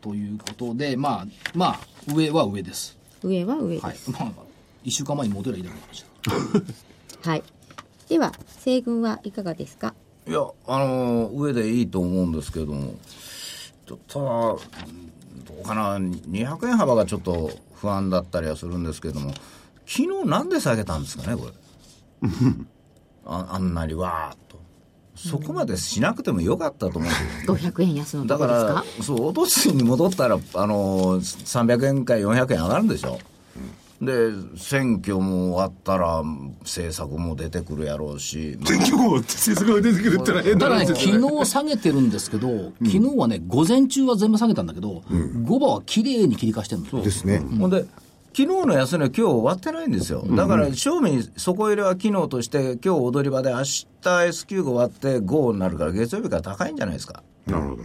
[0.00, 1.80] ということで、まあ、まあ、
[2.14, 2.96] 上は上です。
[3.22, 4.24] 上は上ですはい。
[4.24, 4.44] まあ、
[4.82, 5.82] 一週間前に戻ればいいだけの
[6.42, 6.62] 話
[7.22, 7.30] だ。
[7.30, 7.42] はい、
[8.08, 9.94] では西軍はいかがですか？
[10.26, 12.94] いやあの上でいいと思うんですけれども
[14.06, 14.56] ただ
[15.46, 19.32] どうかな200円幅がちょっと不安だったりはするんですけれども
[19.86, 22.28] 昨日なんで下げたんですかねこれ？
[23.26, 24.60] ああんなにわーっと。
[25.14, 27.56] そこまでしなくてもよかったと思うんですよ。
[27.70, 28.74] 500円安のだかとこですか？
[28.98, 33.18] らそうおとついに戻ったらあの300円か400円上がるんでしょ
[34.02, 36.24] で選挙も終わったら
[36.62, 41.22] 政策も出てくるやろうし、まあ選挙後政策が出てくるってのは変なただね、話ですよね。
[41.22, 45.04] 昨日下げてるんですけど、昨日はね、午前中は全部下げたんだけど、
[45.44, 47.02] 午後は綺麗に切り返してるんですよ。
[47.02, 47.38] ですね。
[47.60, 47.86] ほんで、
[48.36, 57.22] 昨日の安値、今日終わってないんですよ、だから正味に底入れは機能として、今日踊り場で、明日 S q が終わって5になるから、月曜日から高いんじゃないですか。
[57.46, 57.82] なるほど。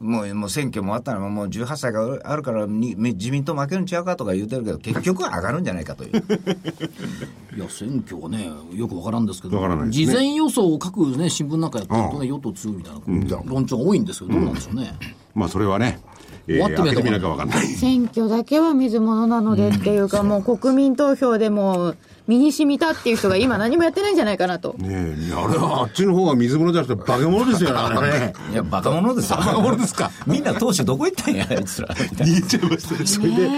[0.00, 6.10] もうもう選挙もあったらもう18歳があるからに自民党負けるんちゃうかとか言うてるけど結局は上がるんじゃないかという。
[7.54, 9.90] いや、選挙はね、よくわからんですけど、ね。
[9.90, 14.94] 事前予想を各、ね、新聞なんかやってるとね、与党強いみたいな論調が多いんですけど、どうなんでしょうね。
[15.34, 16.00] まあそれはね、
[16.48, 17.66] え終わってみなきゃわかんない。
[17.66, 21.94] 選挙だけは水物なのでっていうか、もう国民投票でも
[22.28, 24.74] 身に染みたっていう人が今何もやってないんじゃないかなと。
[24.78, 28.32] ねえ、あれはあっちの方が水物じゃなくて化け物ですよね、あれね。
[28.52, 30.10] いやバカ者ですよバカ者ですか？
[30.26, 33.06] みんな党首どこ行ったんやあいつら言っちゃいましたね。
[33.06, 33.50] それで、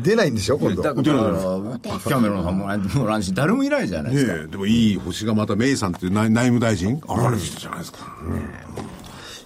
[0.00, 0.82] 出ないんでしょ、今度。
[0.82, 7.98] だからキャメロンさんももらんし誰もいないじゃないですか、ねえ、でもいい星がまたメイさんっていう内内務大臣現れてきたじゃないですか。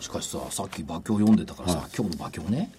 [0.01, 2.71] しかしさ、さっき馬鏡読んでたからさ、今日の馬鏡ね、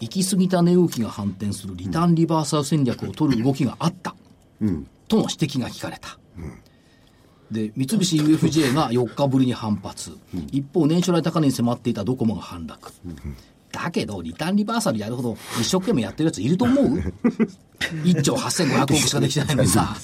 [0.00, 4.14] 行き過ぎた値動きが反転するリターンリバーサル戦略を取る動きがあった、
[5.08, 6.18] との指摘が聞かれた。
[7.50, 10.16] で、三菱 UFJ が4日ぶりに反発。
[10.50, 12.92] 一方、年初来高値に迫っていたドコモが反落。
[13.72, 16.86] だけど、リターンリバーサルやるほど一生懸命やってるやついると思う
[18.04, 19.96] ?1 兆8500億しかできてないのにさ。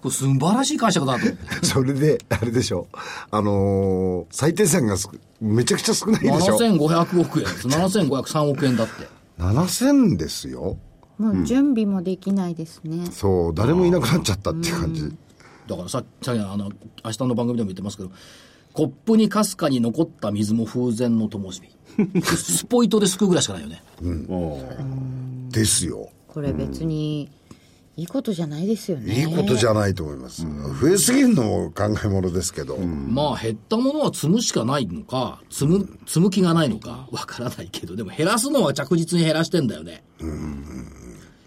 [0.00, 1.66] これ素晴らしい会社だと思って。
[1.66, 2.88] それで、あれでしょ。
[3.30, 5.08] あのー最低線がす
[5.40, 6.58] めちゃくちゃ少ないでしょ。
[6.58, 7.68] 7500億円です。
[7.68, 9.06] 7503億円だって。
[9.38, 10.76] 7000ですよ。
[11.18, 13.06] もう準備もできないですね。
[13.10, 15.12] そう、誰もいなくなっちゃったっていう感じ。
[15.66, 16.70] だからささっきのあの
[17.04, 18.10] 明日の番組でも言ってますけど
[18.72, 21.62] コップにかすかに残った水も風前の灯火
[22.36, 23.82] スポイトですくうぐらいしかないよね
[25.50, 26.08] ですよ。
[26.28, 27.30] これ別に
[27.94, 29.14] いいことじゃないですよね。
[29.14, 30.46] いいことじゃないと思います。
[30.80, 32.78] 増えすぎるのも考えものですけど。
[32.78, 40.02] まあ減ったものは積むしかないのか積む積む気がないのかわからないけどでも減らすのは着実に減らしてんだよね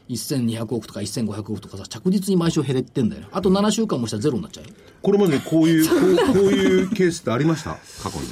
[0.10, 4.70] 1200億とか1500億とかさ着実に毎週減れてんだよねあと7週間もしたらゼロになっちゃうよ
[5.02, 5.88] これまでこういう、
[6.26, 7.78] こうこういうケースってありました？
[8.02, 8.26] 過去に。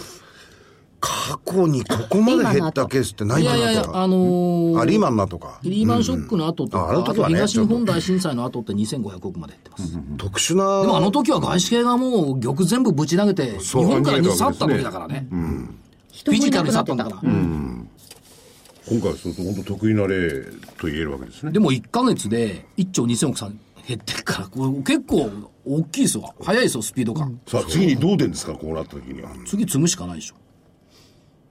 [1.00, 3.74] 過去にここまで減ったケースってないいやいかなとか。
[3.74, 5.60] やいやあのーあ、リーマンなとか。
[5.62, 10.00] リーマンショックの後とか、うんあとね東日本大震災の後って2500億まで減ってます。
[10.18, 10.82] 特殊な。
[10.82, 15.28] でもあの時は外資系がもう玉全部ぶち投げて、日そう本から去った時だからね。
[16.12, 17.22] 人もいフィジカルに去ったんだから。
[18.88, 20.44] 今回はそうすると本当得意な例
[20.78, 21.52] と言えるわけですね。
[21.52, 25.30] でも1ヶ月で1兆2000億さん減ってるから、これ結構
[25.66, 26.34] 大きいですよ。
[26.42, 27.40] 早いですよ、スピード感。
[27.48, 29.30] さあ次にどう出るんですかこうなった時には。
[29.46, 30.36] 次積むしかないでしょ。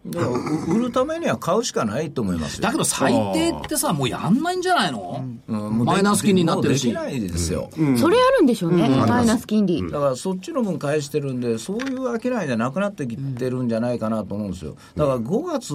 [0.05, 2.63] だからう売るためには買うしかないと思いますよ。
[2.63, 5.25] だけど最低ってさ、もうやんないんじゃないの？
[5.49, 5.57] うん。
[5.57, 6.93] もうでマイナス金利になってるし。
[6.93, 9.81] もうできないですよ、それあるんでしょうね、マイナス金利。
[9.91, 14.77] だからそっちの分返してるんで、そういう商いじゃなくなってきてるんじゃないかなと思うんですよ。
[14.97, 15.73] だから5月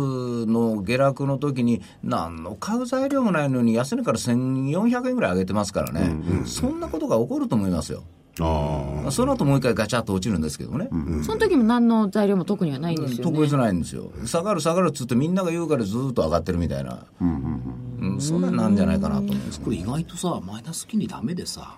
[0.51, 8.03] の下落の時に、何の買う材料もないのに、安値から1400円ぐらい上げてますからね、そんなことが起こると思いますよ。
[8.45, 10.89] あその後もう一回ガチャッと落ちるんですけどね。
[11.23, 13.23] その時も何の材料も特にはないんですよね。
[13.23, 14.11] 特別ないんですよ。
[14.25, 17.05] 下がる下がるっつってみんなが言うからずっと上がってるみたいな。
[17.21, 21.75] うんそんなんなんじゃないかなと思うんですこれ意外とさ、マイナス金利ダメでさ、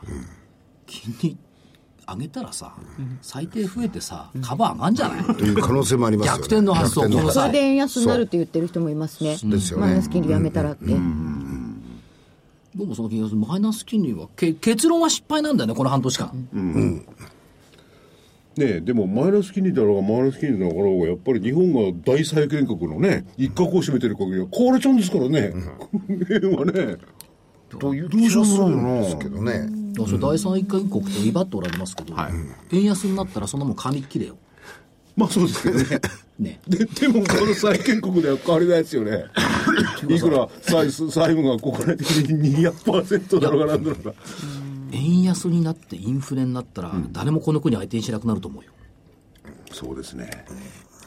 [0.86, 1.38] 金利
[2.08, 2.74] 上げたらさ、
[3.22, 5.24] 最低増えてさ、株上がんじゃない？
[5.36, 6.38] という可能性もありますよ、ね。
[6.39, 9.38] 逆転の発想それで円安になるって言ってる人もいますね。
[9.43, 10.86] ですよねマイナス金利やめたらって。
[12.75, 16.49] 僕もその気がするマイナス金利はけ結論は失敗なんだよねこの半年間、
[18.58, 25.53] ねえでもマイナス金利だろうがマイナス金利だろうがやっぱり日本が大債権国のね一角を占めてる限りは壊れちゃうんですからね、
[26.10, 26.97] 円はね。
[27.69, 29.69] という気がするんですけどね。
[29.93, 32.15] だからそれ第三一回国って威張っておられますけど、
[32.73, 34.38] 円安になったらそんなもん紙切れよ
[35.19, 36.01] まあそうですけどね。
[36.39, 36.60] ね。
[36.65, 39.25] ででもこの債権国では変わりないですよね。
[40.08, 44.13] いくら債債務が国内的に200%だろうがなんだろうが
[44.93, 48.71] 円安になってインフレになったら、誰もこの国相手にしなくなると思うよ。
[49.73, 50.45] そうですね。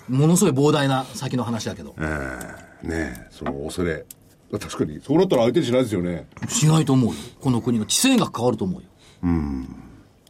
[0.09, 2.39] ものすごい膨大な先の話だけど、え
[2.85, 2.87] え。
[2.87, 3.29] ねえ。
[3.31, 4.05] その恐れ。
[4.53, 6.27] 確かにそうなったら相手にしないですよね。
[6.49, 7.17] しないと思うよ。
[7.41, 8.89] この国の地政学変わると思うよ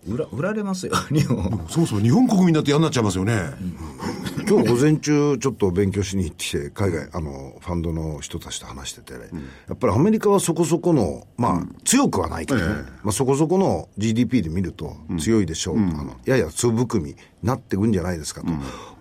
[0.06, 1.64] 売ら売られますよ、 日本。
[1.68, 3.50] そもそも日本国民だって嫌になっちゃいますよね、
[4.48, 9.18] 今日午前中ちょっと勉強しに行ってきて、海外、あの、ファンドの人たちと話してて、や
[9.74, 12.66] っぱりアメリカはそこそこの、まあ、強くはないけどね、
[13.02, 18.48] まあそこそこの GDP で見ると強いでしょう、あのやや粒含みになっていくんじゃないですかと。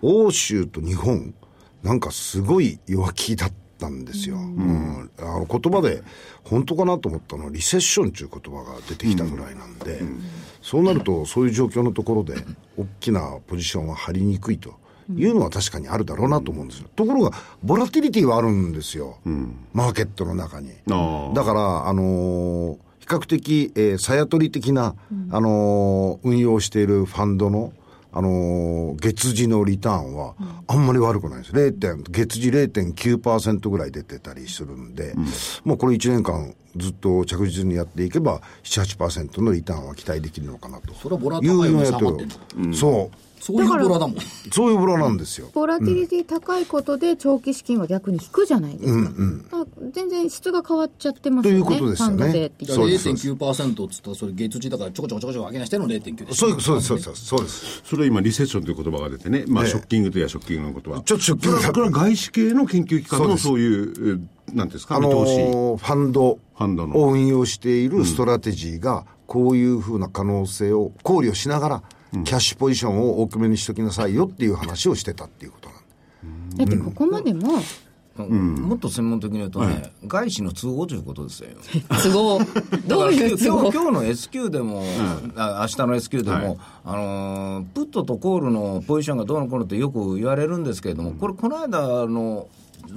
[0.02, 1.34] 欧州と日本、
[1.82, 4.36] なんかすごい弱気だったんですよ。
[4.36, 6.02] うんあの言葉で、
[6.44, 10.02] 本当かなと思ったのは、リセッションっていう言葉が出てきたぐらいなんで、
[10.62, 12.34] そうなると、そういう状況のところで、
[12.76, 14.74] 大きなポジションは張りにくいと
[15.14, 16.88] いうのは確かにあるだろうなと思うんですよ。
[16.96, 19.18] ところが、ボラティリティはあるんですよ。
[19.72, 20.70] マーケットの中に。
[21.34, 24.94] だから、あのー比較的、えー、さや取り的な、
[25.30, 27.72] あのー運用しているファンドの、
[28.12, 30.34] あのー月次のリターンは
[30.66, 31.52] あんまり悪くないです。
[31.52, 31.72] 0.
[31.72, 35.14] 点月次0.9%ぐらい出てたりするんで、
[35.64, 40.94] もうこれ1年間ずっと着実にやっていけば、7、8%のリターンは期待できるのかなと。
[40.94, 42.70] それはボラって下がってんの？
[42.70, 42.74] る。
[42.74, 43.16] そう。
[43.42, 44.16] そういうボラだもん。
[44.52, 45.50] そういうボラなんですよ。
[45.52, 49.10] ボラティリティ高いことで長期資金は逆に引くじゃないですか。
[49.10, 51.64] だから全然質が変わっちゃってますよね。
[51.64, 57.82] ということですよねファンド税ってじゃあ言ってそうです0.9%っつったらそれ月次だからちょこちょこちょこちょこ上げなしての0.9でしょそういうそうです、そうです、そうです。
[57.84, 61.00] それは今リセッションという言葉が出てね、まあ、ええショッキングといえばショッキングの言葉。
[61.00, 64.20] ちょっとショッキングこれは外資系の研究機関のそうですそういう、えー
[64.52, 65.10] なんですか、あの。
[65.10, 77.54] ーファンドファンドのを運用しているストラテジーが、こういうふうな可能性を考慮しながら、キャッシュポジションを大きめにしときなさいよっていう話をしてたっていうことなんでだってここまでも、
[78.16, 81.48] もっと専門的に言うとね、外資の都合ということですよ。
[82.02, 82.40] 都合。
[82.86, 83.60] どういう都合？
[83.62, 84.84] 今日今日の S q でも、
[85.34, 92.48] あ明日の S q でも、あのープットとコールのポジションがどうのこうのってよく言われるんですけれども、これ、この間の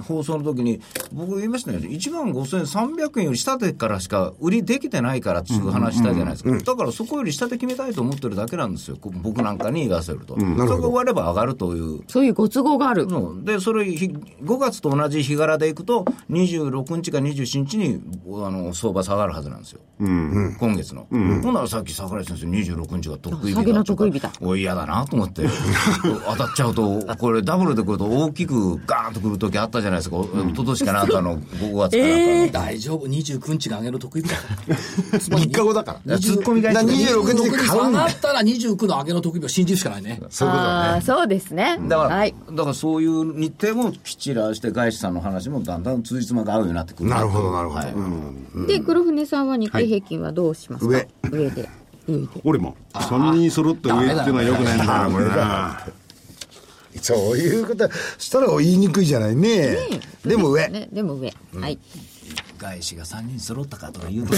[0.02, 0.80] 放送の時に、
[1.12, 10.34] 僕言いましたね、1万5300円より下でからしか売りできてないからっていう話したじゃないですか、だからそこより下で決めたいと思ってるだけなんですよ、こ僕なんかに言わせると。
[10.34, 12.00] それが終われば上がるという。
[12.08, 13.08] そういうご都合がある。
[13.08, 18.00] そうで、それ、ひ5月と同じ日柄でいくと、26日か27日に
[18.44, 21.06] あの相場下がるはずなんですよ、今月の。
[21.10, 24.32] ほんならさっき桜井先生、26日が得意日だ下げの得意日だ。
[24.40, 25.46] おい、嫌だなと思って、
[26.26, 32.64] 当たっちゃうと、これ、ダブルでくると、大きくガーンとくるときあったじゃないですか、お一昨年かなんかの5月かなんかの。
[32.66, 34.76] 大丈夫？29日が上げる得意日だから。
[35.18, 36.18] 3日後だから。
[36.18, 40.20] ツッコミがだから26日に買下うんだがったら29の上げの得意日を信じるしかないね。
[40.30, 40.88] そういうことだね。
[40.88, 41.78] ああ、そうですね。
[41.88, 42.34] だから、はい。
[42.50, 47.10] だからそういう日程もきっちり合わせて、外資さんの話もだんだん通じつまが合うようになってくる。
[47.10, 47.80] なるほどなるほど。
[47.80, 47.86] は
[48.64, 48.66] い。
[48.66, 51.08] で、黒船さんは日経平均はどうしますか、上。
[51.30, 51.68] 上で。
[52.08, 52.28] 上で。
[52.44, 52.76] 俺も。
[52.94, 55.86] 3人揃った上っていうのはよくないんだな、これな。
[57.00, 59.76] そういうことはしたら言いにくいじゃないね。
[60.24, 60.68] でも上。
[60.68, 61.32] ね、でも上。
[61.58, 61.78] はい。
[62.58, 64.34] 外資が3人揃ったかとか言うと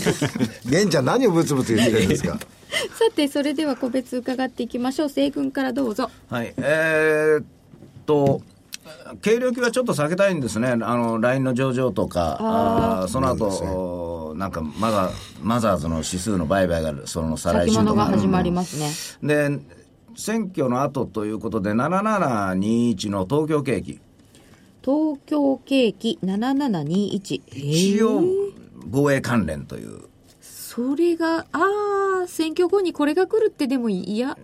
[0.68, 2.38] 玄ちゃん何をブツブツ言ってるんですか？
[2.98, 5.08] さて、それでは個別伺っていきましょう。
[5.08, 6.10] 西軍からどうぞ。
[6.28, 7.44] はい、えーっ
[8.04, 8.42] と、
[9.24, 15.10] 軽量級はちょっと避けたいんですね、あの LINE の上場とか、あーその後、おなんかマザ
[15.42, 18.90] マザーズの指数の売買がその再来先物週とかが始まりますね。
[19.50, 19.58] で、
[20.16, 24.00] 選挙の後ということで、7721の東京景気、
[24.82, 27.42] 東京景気7721。
[27.52, 28.22] 一応、
[28.86, 30.08] 防衛関連という。
[30.76, 34.36] それが、ああ、選挙後にこれが来るってでも嫌。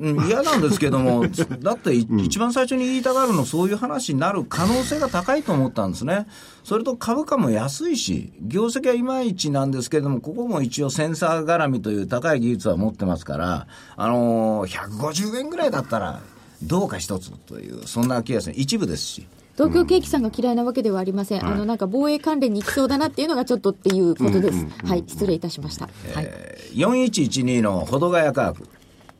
[0.00, 1.24] うん嫌なんですけども、
[1.60, 6.28] だってい一番最初に言いたがるの、そういう話になる可能性が高いと思ったんですね。
[6.62, 16.20] それと株価も安いし、業績はいまいちなんですけれども、ここも一応センサー絡みという高い技術は持ってますから、あのー150円ぐらいだったら、
[16.62, 18.54] どうか一つという、そんな気がする。
[18.56, 19.26] 一部ですし。
[19.54, 21.46] 東京景気さんが嫌いなわけではありません。
[21.46, 24.66] あの、なんか防衛関連に行きそうだなっていうのがちょっとっていうことです。
[24.84, 25.86] はい、失礼いたしました。
[26.14, 26.24] はい。
[26.24, 28.68] えー4112の保土ヶ谷価格。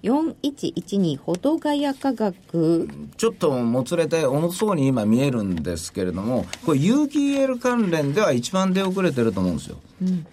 [0.02, 2.88] 4112保土ヶ谷価格。
[3.16, 9.76] ちょっともつれて重そうに今見えるんですけれども、これ有機 EL 関連では一番出遅れてると思うんですよ。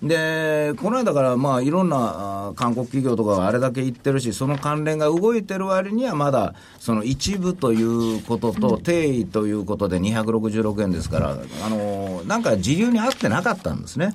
[0.01, 11.35] で、この間からまあいろんな韓国企業とかがあれだけ言ってるし、その関連が動いてる割にはまだその一部ということと定位ということで266円ですから、あ
[11.69, 14.13] のーなんか時流に合ってなかったんですね。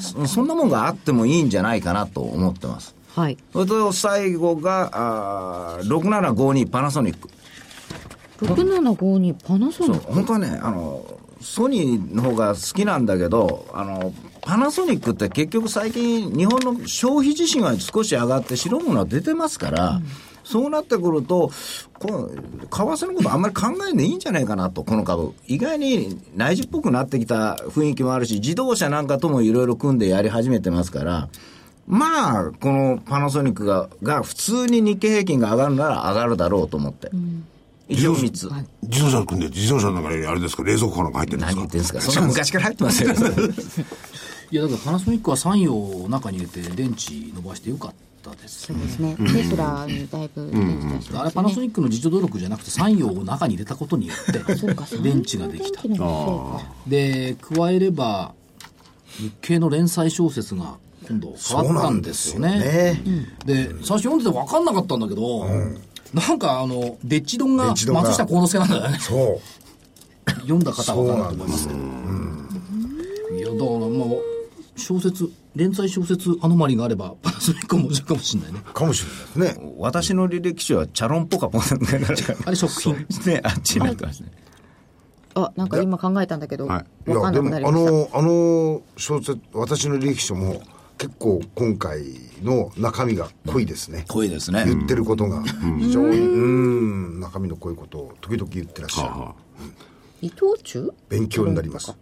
[0.00, 2.97] そそんなもんがあってもいいんじゃないかなと思ってます。
[3.14, 3.38] はい。
[3.52, 7.28] それと最後が、あー6752パナソニック。
[8.40, 10.12] 6752パナソニック？
[10.12, 11.04] 本当はねあの
[11.40, 20.00] ソニーの方が好きなんだけどあのパナソニックって結局最近日本の消費自身は少し上がって白物は出てますから、
[20.44, 21.50] そうなってくると
[21.98, 22.36] この為
[22.70, 31.28] 替のことあんまり考えんでいいんじゃないかなとこの株意外に内需っぽくなってきた雰囲気もあるし自動車なんかともいろいろ組んでやり始めてますから
[31.90, 37.10] まあ、このパナソニックがが普通に日経平均が上がるなら上がるだろうと思って。
[37.88, 38.50] 一応3つ。
[38.82, 41.54] 自動車組んで、自動車の中にあれですか、冷蔵庫なんか入ってるんですか？
[41.54, 42.00] 何言ってんですか？
[42.02, 43.10] そんな昔から入ってますよ。
[44.50, 49.16] いやだからパナソニックは産業を中に入れて電池伸ばしてよかったですそうですね。
[49.16, 54.38] テスラにだいぶ出てましたあれパナソニックの自助努力じゃなくて産業を中に入れたことによって
[55.02, 55.82] 電池ができた。
[56.86, 58.32] で加えれば
[59.18, 60.76] 日経の連載小説が
[61.08, 63.02] 今度変わったんですよねね。
[63.44, 65.46] で最初読んでて分かんなかったんだけど、
[66.12, 70.30] なんかあのデッチ丼がデッチ丼が松下幸之助なんだよねそう。
[70.42, 71.80] 読んだ方は分かると思いますけど
[73.36, 74.08] いやだからまあ
[74.76, 78.60] 小説連載小説アノマリがあれば、パナソニックも面白いかもしれないね。
[78.72, 79.74] かもしれないですね。
[79.76, 82.38] 私の履歴書はチャロンポカポンなんだから。
[82.46, 82.94] あれ食品。
[83.26, 84.30] ね、あっちになってますね。
[85.34, 87.90] あ、なんか今考えたんだけど、わはいかんなくいやでもあなりました。
[87.90, 90.62] のあの小説私の履歴書も
[90.98, 92.02] 結構今回
[92.42, 94.64] の中身が濃いですね、濃いですね。
[94.66, 95.42] 言ってることが。
[95.78, 99.12] 非常にうん中身の濃いことを時々言ってらっしゃる、
[100.20, 100.92] 伊藤忠？
[101.08, 101.96] 勉強になります。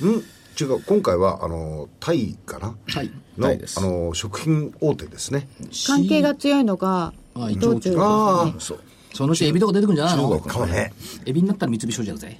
[0.00, 0.22] うん。
[0.60, 2.74] 違う今回はあのタイかな？
[2.88, 3.10] はい。
[3.38, 3.78] のタイです。
[3.78, 5.46] あの食品大手ですね。
[5.86, 7.96] 関係が強いのがあ伊藤忠ですね。
[8.00, 8.60] ああ。
[8.60, 8.80] そう。
[9.14, 10.40] そのうちエビとか出てくるんじゃないの？
[10.40, 10.58] か。
[10.58, 10.92] もね
[11.26, 12.38] エビになったら三菱商事だぜ。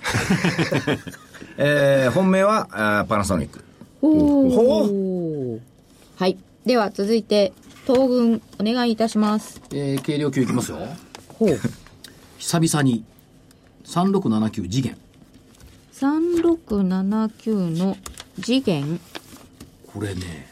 [1.59, 3.62] えー本命はあーパナソニック。
[4.05, 4.53] おー
[6.23, 6.39] はい。
[6.64, 7.53] では続いて、
[7.85, 9.61] 東軍お願いいたします。
[9.73, 10.79] えー、軽量級いきますよ。
[11.37, 11.59] ほう。
[12.39, 13.05] 久々に、
[13.87, 14.97] 3679次元。
[15.93, 17.97] 3679の
[18.41, 19.01] 次元。
[19.93, 20.47] これね、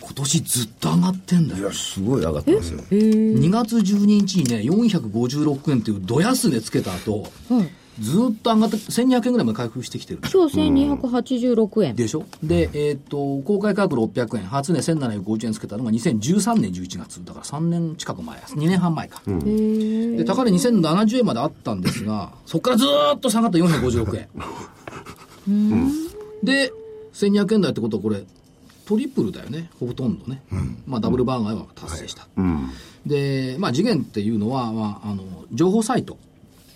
[0.00, 1.70] 今年ずっと上がってんだよ。
[1.70, 2.78] すごい上がってますよ。
[2.78, 7.81] 2月12日にね、456円っていうド安値つけた後、はい。
[8.02, 10.20] ずっと上がって、1200円ぐらいまで回復してきてる。
[10.32, 11.94] 今日1286円。
[11.96, 12.24] でしょ？
[12.42, 17.24] で、えっ、と、公開価格600円、初値1750円つけたのが2013年11月。
[17.24, 19.22] だから3年近く前、2年半前か。
[19.26, 25.88] で、高値2070円まであったんですが、そこからずーっと下がって456円。
[26.42, 26.72] で、
[27.14, 28.24] 1200円台ってことはこれ、
[28.84, 30.42] トリプルだよね、ほとんどね。
[30.86, 32.26] まあ、ダブルバーガーは達成した。
[33.06, 35.22] で、まあ、次元っていうのは、まあ、あの、
[35.52, 36.18] 情報サイト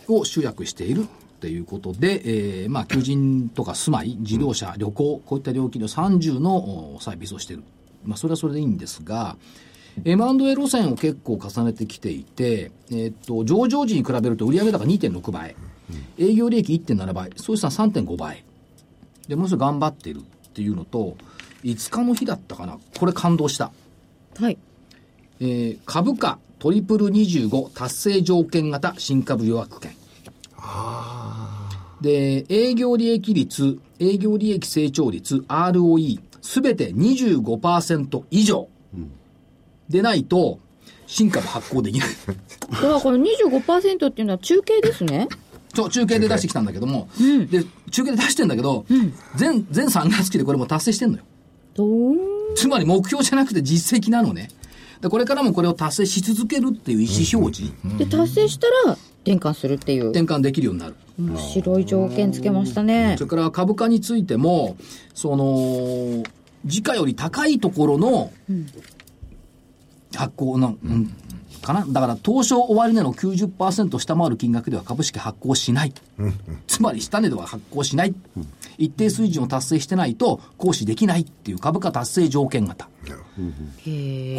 [0.09, 7.65] を集約しているっていうことで、えーまあ、求人とか住まい、自動車、旅行、こういった料金の30のおサービスをしている。
[8.05, 9.37] まあ、それはそれでいいんですが、
[10.05, 15.57] M&A 路線を結構重ねてきていて、えーっと、上場時に比べると売上高2.6倍、
[16.19, 18.45] 営業利益1.7倍、総資産3.5倍。
[19.29, 21.17] で、ものすごい頑張っているっていうのと、
[21.65, 23.73] 5日の日だったかな、これ感動した。
[24.39, 24.59] はい。
[25.41, 29.93] えー株価トリプル25達成条件型新株予約権。
[32.01, 38.69] で、営業利益率、営業利益成長率、ROE、すべて25%以上
[39.89, 40.59] でないと、
[41.07, 42.09] 新株発行できない。
[42.81, 45.29] ではこの25%っていうのは中継ですね。
[45.75, 47.09] そう、中継で出してきたんだけども、
[47.51, 48.87] で、中継で出してんだけど、
[49.37, 51.25] 全、全3月期でこれも達成してんのよ。
[51.75, 52.17] どーん。
[52.55, 54.49] つまり目標じゃなくて実績なのね。
[55.01, 60.11] でこれからもこれを達成し続けるっていう意思表示、で、達成したら転換するっていう。
[60.11, 60.95] 転換できるようになる。
[61.19, 63.25] 面白い条件つけましたねそ。
[63.25, 64.77] れから株価についても、
[65.15, 66.23] その、
[66.65, 68.33] 時価より高いところの
[70.15, 71.15] 発行の、うん
[71.63, 71.85] かな？
[71.89, 75.93] だから、東証終値の90%下回る金額では株式発行しない。
[76.67, 78.15] つまり、下値では発行しない。
[78.79, 82.89] 一定水準を達成してないと、行使できないっていう株価達成条件型。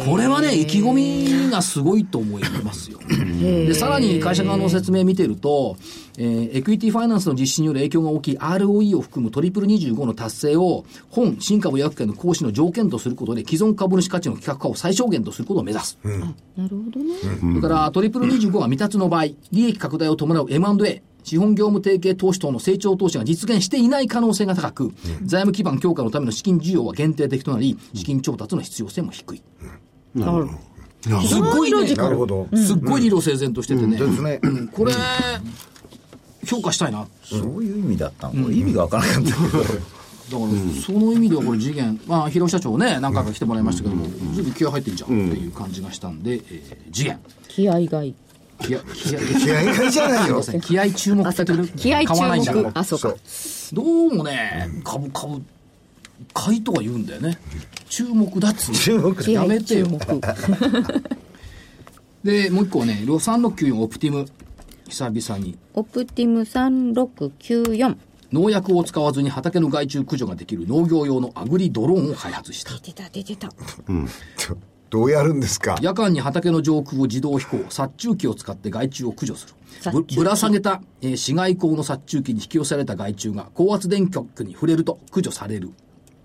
[0.04, 2.98] これはね、意気込みがすごいと思いますよ。
[3.08, 5.76] で、さらに会社側の説明見てると、
[6.18, 15.98] えーエクイティファイナンスの実施による影響が大きい ROE を含むトリプル25の達成を、本新株予約権の行使の条件とすることで、既存株主価値の企画化を最小限とすることを目指す。
[16.56, 17.14] なるほどね。
[17.40, 29.42] それから、トリプル25が未達の場合、利益拡大を伴う M&A、資本業務提携投資等の成長投資が実現していない可能性が高く、財務基盤強化のための資金需要は限定的となり、資金調達の必要性も低い。
[30.14, 30.48] なる
[31.02, 34.40] すっごいね、なるほど、すっごい理路整然としててね、ですね、
[34.72, 34.92] これ、
[36.44, 37.06] 評価したいな。
[37.22, 39.74] そういう意味だったの、意味がわからなかったけど。
[40.28, 47.18] だから、その意味ではこれ次元、まあ、広尾社長ね、何回か来てもらいましたけども、ずいぶん気合入ってんじゃんっていう感じがしたんで、えー次元。
[47.48, 48.14] 気合がいい。
[48.60, 51.78] 気合、気合、気合いじゃないよ 気合注目あ、そうかして。
[51.78, 52.78] 気合買わないんだから注目。
[52.78, 53.14] あ、そうか。
[53.72, 55.42] どうもね、株、株、
[56.34, 57.38] 買いとは言うんだよね。
[57.88, 59.86] 注目だっつうの注目気合やめてよ。
[62.24, 64.26] で、もう一個はね、3694オプティム。
[64.88, 65.56] 久々に。
[65.74, 67.96] オプティム3694。
[68.32, 72.74] 農薬を使わずに畑の害虫駆除ができる農業用のアグリドローンを開発した。
[72.74, 73.48] 出てた、出てた。
[74.90, 75.76] どうやるんですか？
[75.82, 79.92] 夜間に畑の上空を自動飛行、殺虫機を使って害虫を駆除する。
[79.92, 85.70] ぶぶら下げた、えー市街光の殺虫機に引き寄せられた害虫が高圧電極に触れると駆除される。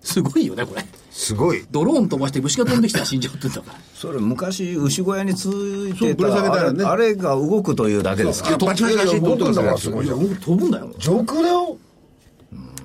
[0.01, 0.84] すごいよね、これ。
[1.11, 3.80] すごいドローン飛ばして虫が飛んできたら死んじゃうってんだから。
[3.93, 10.89] それ昔牛小屋についてそうぶら下げたらねたあれあれが動くというだけですかバチバチバチって音がすごい飛ぶんだよ。
[10.97, 11.78] 上空だよ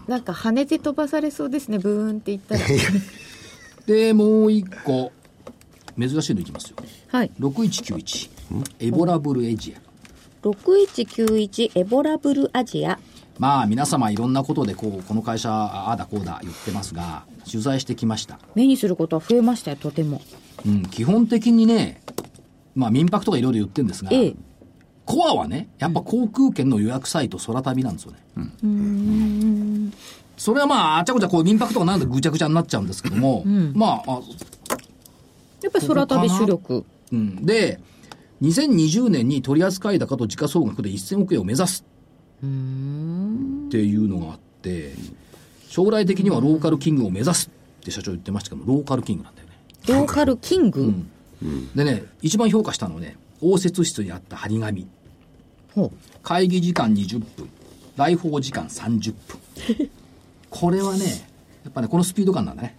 [0.07, 2.61] なんか跳ねて飛ばされそうですね、ブーンって言ったら。
[3.87, 5.13] で、もう一個、
[5.99, 6.77] 珍しいのいきますよ。
[7.09, 7.31] はい。
[7.41, 8.31] 6191。
[8.81, 9.89] エボラブルエジア。
[10.47, 12.99] 6191エボラブルアジア。
[13.39, 20.21] まあ皆様いろんなことでこうこの会社ああだこうだ言ってますが取材してきました、目にすることは増えましたよとても
[20.67, 22.03] うん、基本的にね
[22.75, 24.35] まあ民泊とかいろいろ言ってるんですが、ええ
[25.07, 28.19] コアはねやっぱ航空券の予約サイト空旅なんですよね、
[30.37, 33.43] それはまああちゃこちゃこう民泊とかなんでぐちゃぐちゃになっちゃうんですけども、
[33.73, 34.21] まああ
[35.87, 36.85] やっぱり空旅主力。
[37.13, 37.81] うん、で、
[38.43, 41.85] 2020年に取扱高と時価総額で1000億円を目指す。
[42.39, 44.93] っていうのがあって、
[45.69, 47.51] 将来的にはローカルキングを目指す。
[47.81, 49.55] って社長言ってましたけど、ローカルキングなんだよね。
[49.89, 50.95] ローカルキング、
[51.75, 54.89] でね、一番評価したのはね、応接室にあった張り紙。
[55.75, 55.91] ほう。
[56.23, 57.49] 会議時間20分、
[57.97, 59.91] 来訪時間30分。
[60.51, 61.29] これはね、
[61.65, 62.77] やっぱね、このスピード感なんだね。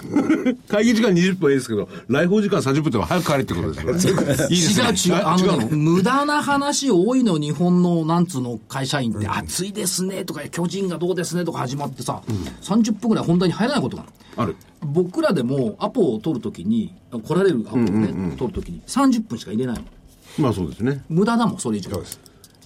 [0.68, 4.22] 会議時間20分はいいですけど、来訪時間30分って早く帰れってことですよね。
[4.50, 5.16] いいですね。
[5.16, 5.26] 違う違う。
[5.26, 5.56] あの？
[5.56, 12.22] ね、無駄な話多いの、日本の、なんつうの、会社員って、暑いですね、とか、巨人がどうですね、とか始まってさ、
[12.62, 14.04] 30分ぐらい本題に入らないことが
[14.36, 14.56] ある。
[14.82, 19.82] 僕らでも、アポを取るときに、来られるアポをね、取るときに、30分しか入れないの。
[20.38, 21.02] まあそうですね。
[21.08, 21.90] 無駄だもん、それ以上。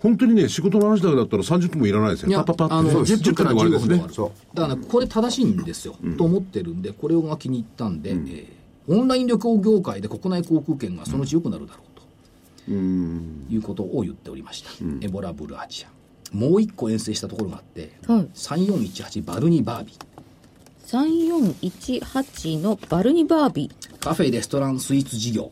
[0.01, 2.29] 本当にね、仕事の話だけだったら30分もいらないですよ。
[2.29, 3.01] いや、パッパッパあの、ッと。
[3.05, 4.15] 10分から15分で終わる。
[4.15, 11.83] そだからね、これ正しいんですよ、と思ってるんで、これが気に入ったんで、えーオンライン旅行業界で国内航空券がそのうち良くなるだろ
[12.67, 14.71] うと、いうことを言っておりました。
[15.03, 16.37] エボラブルアジア。
[16.37, 21.61] もう一個遠征したところがあって、はい3418バルニバービー。
[21.61, 23.71] 3418のバルニバービ
[24.01, 25.51] カフェ、レストラン、スイーツ事業。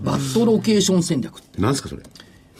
[0.00, 1.60] バットロケーション戦略って。
[1.60, 2.02] なんですかそれ。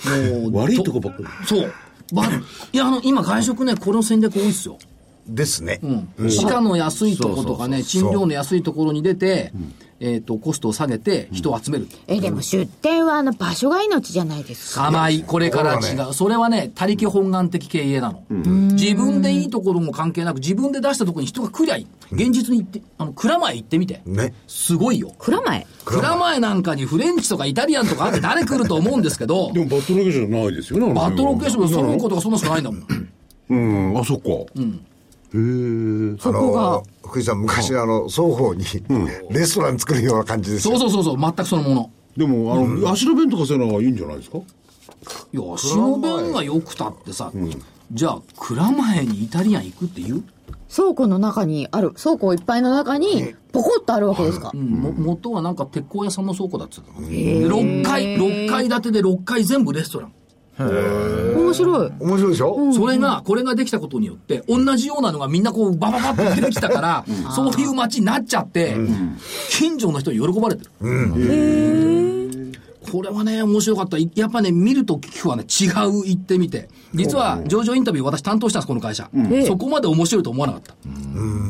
[0.04, 1.46] もう悪いとこばっかり。
[1.46, 1.72] そう。
[2.12, 2.24] バ
[2.72, 4.78] いや、あの、今外食ね、この戦略多いですよ。
[4.80, 5.34] う。
[5.34, 5.80] ですね。
[6.18, 9.52] うん、地価の安いところとかね、賃料の安いところに出て、
[10.00, 11.88] えっ、と、コストを下げて人を集める。
[12.06, 16.14] えでも出店はあの場所が命じゃないですか甘い、これから違そうう。
[16.14, 18.22] それはね、他力本願的経営なの。
[18.72, 21.86] 自分でいいところも関係なく、自分で出したところに人が来りゃいい。
[22.12, 24.00] 現実に行って、あの、蔵前行ってみて。
[24.06, 24.34] ね。
[24.46, 25.12] すごいよ。
[25.18, 25.66] 蔵前？
[25.84, 30.94] 蔵前なんかにフレンチとかイタリアンとかあって誰来ると思うんですけど で、もバットロケーションないですよね。
[30.94, 32.86] バットロケーションもそういうこことがそんなしかないんだもん。
[33.50, 34.28] うん、あ、そっか。
[34.54, 34.80] うん。
[35.34, 36.16] へえ。
[36.22, 38.64] あの、福井さん、昔、あの、双方に、
[39.30, 41.90] レストラン作るような感じですよそうそうそうそう、全くそのもの。
[42.16, 44.38] でも、あの、足の弁とかそういうのはいいんじゃないですか？
[44.38, 47.30] いや、足の弁が良くたってさ、
[47.92, 50.24] じゃあ、蔵前にイタリアン行くって言う、
[50.74, 54.60] 倉庫の中にある倉庫いっぱいの中にポコッとあるわけですか、うん。
[54.66, 57.08] も元はなんか鉄鋼屋さんの倉庫だっつうの。
[57.08, 57.14] で
[57.46, 60.12] 6階、6階建てで6階全部レストラン。
[60.58, 67.04] 面白い面白いでしょ、それが、これができたことによって、同じようなのがみんなこう、バババッと出てきたから、
[67.34, 68.76] そういう街になっちゃって、
[69.50, 70.70] 近所の人に喜ばれてる。
[72.90, 73.98] これはね、面白かった。
[73.98, 76.68] いやっぱね、見ると聞くはね、違う行ってみて。
[76.94, 79.10] 実は、上場インタビュー私担当したんです、この会社。
[79.46, 80.74] そこまで面白いと思わなかった。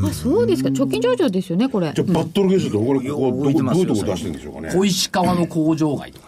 [0.09, 4.73] あそうですか貯金上場ですよねこれじゃあ、バットロケーションってここはどういうとこ出してるんでしょうかね。
[4.75, 6.28] 小石川の工場街とか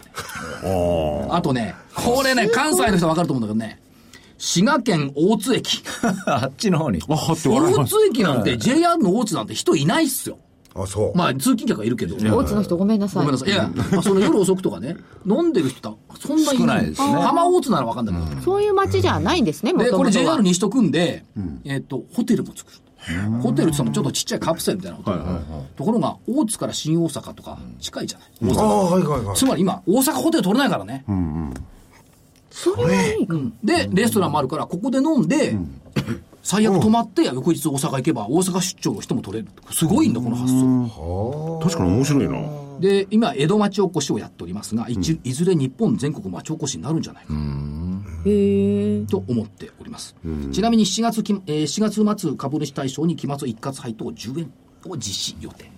[1.29, 3.81] あとね、これね、関西の人は分かると思うんだけどね、
[4.37, 5.83] 滋賀県大津駅。
[6.25, 6.99] あっちの方に。
[7.07, 7.85] あはって笑い大。
[7.85, 10.37] 津駅なんて JR の大津なんて人いないっすよ。
[10.73, 11.17] あ、そう。
[11.17, 12.15] まあ、通勤客はいるけど。
[12.15, 13.49] 大津の人ごめんなさいごめんなさい。
[13.49, 14.95] いや、まあその夜遅くとかね、
[15.27, 18.41] 飲んでる人だそんなに少ないですね浜大津なら分かんないけど。
[18.41, 20.41] そういう街じゃないんですね、もで、これ JR は。
[20.41, 21.23] 西と組んで、
[21.65, 22.77] えっと、ホテルも作る。
[23.41, 25.17] ホテルってそのちょっとちっちゃいカプセルみたいなホテル。
[25.75, 28.55] ところが、大津から新大阪とか近いじゃない？
[28.55, 29.35] 大ああ、阪はいはいはい。
[29.35, 31.03] つまり今、大阪ホテル取れないからね。
[32.51, 35.57] それはいいかで、レストランもあるから、ここで飲んで、
[36.43, 39.49] 最悪泊まって、翌日大阪行けば、大阪出張の人も取れる。
[39.71, 41.59] すごいんだ、この発想。
[41.63, 42.60] 確かに面白いな。
[42.81, 47.29] で、今、江戸町おこしをやっておりますが、いちいずれ日本全国町おこしになるんじゃないか。
[49.09, 50.15] と思っております。
[50.51, 54.51] ちなみに7月き、えー4月末株主対象に期末一括配当10円
[54.87, 55.71] を実施予定。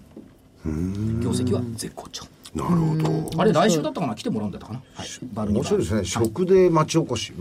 [0.65, 2.25] 業績は絶好調。
[2.55, 2.95] なるほ
[3.31, 3.41] ど。
[3.41, 4.15] あれ、来週だったかな？
[4.15, 4.81] 来てもらうんだったかな？
[4.93, 5.07] はい。
[5.33, 6.05] バル面白いですね。
[6.05, 7.33] 食で町おこし、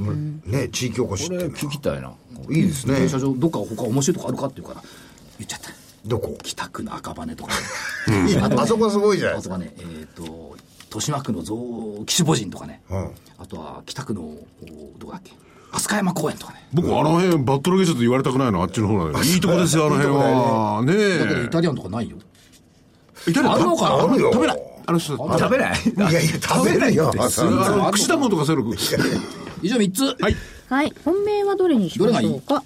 [0.46, 2.12] ね、地域おこしっこれて聞きたいな。
[2.50, 3.08] いいですね。
[3.08, 4.82] 社長、どっか他面白いとこあるかって言うから、
[5.38, 5.70] 言っちゃった。
[6.06, 6.36] どこ？
[6.42, 7.52] 北区の赤羽とか、
[8.28, 9.54] いやあそこはすごいじゃないですか。
[9.54, 11.56] あとはね、えっ、と、豊島区の造
[12.06, 13.10] 岸母人とかね、うん。
[13.38, 14.38] あとは北区の、お
[14.98, 15.32] どこだっけ、
[15.72, 16.66] 飛鳥山公園とかね。
[16.72, 19.24] 僕、あの辺、バットロケーションと言われたくないの、あっちの方なのよ。
[19.24, 20.82] いいとこですよ、あの辺は。
[20.84, 20.92] ね。
[20.94, 21.18] え。
[21.18, 21.50] だけどイ。
[21.50, 22.16] タリアンとかないよ。
[23.28, 23.88] イタリアンあるのかな？
[23.94, 24.32] ああるよ。
[24.32, 24.62] 食べない。
[24.84, 25.78] あの人、食食べない。
[25.80, 27.12] いやいや、食べないよ。
[27.12, 28.74] べあの、串玉とかそういうの。
[29.62, 30.02] 以上3つ。
[30.20, 30.36] はい。
[30.68, 30.92] はい。
[31.04, 32.64] 本命はどれにしましょうか？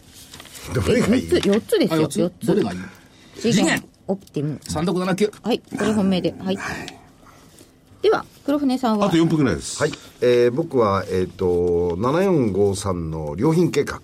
[0.75, 1.47] どれがいい？3つ。
[1.47, 2.21] 4つですあ、よ4つ。
[2.23, 2.47] 4つ。
[2.47, 2.79] どれがいい？
[3.39, 3.83] 次元。
[4.09, 5.33] オプティム ?3679。
[5.43, 6.35] はいこれ本命で。
[6.39, 6.59] はい。
[8.03, 9.07] では黒船さんは？
[9.07, 9.81] あと4分ぐらいです。
[9.83, 9.93] はい。
[10.21, 14.01] えー僕は、えっ、と、7453の良品計画。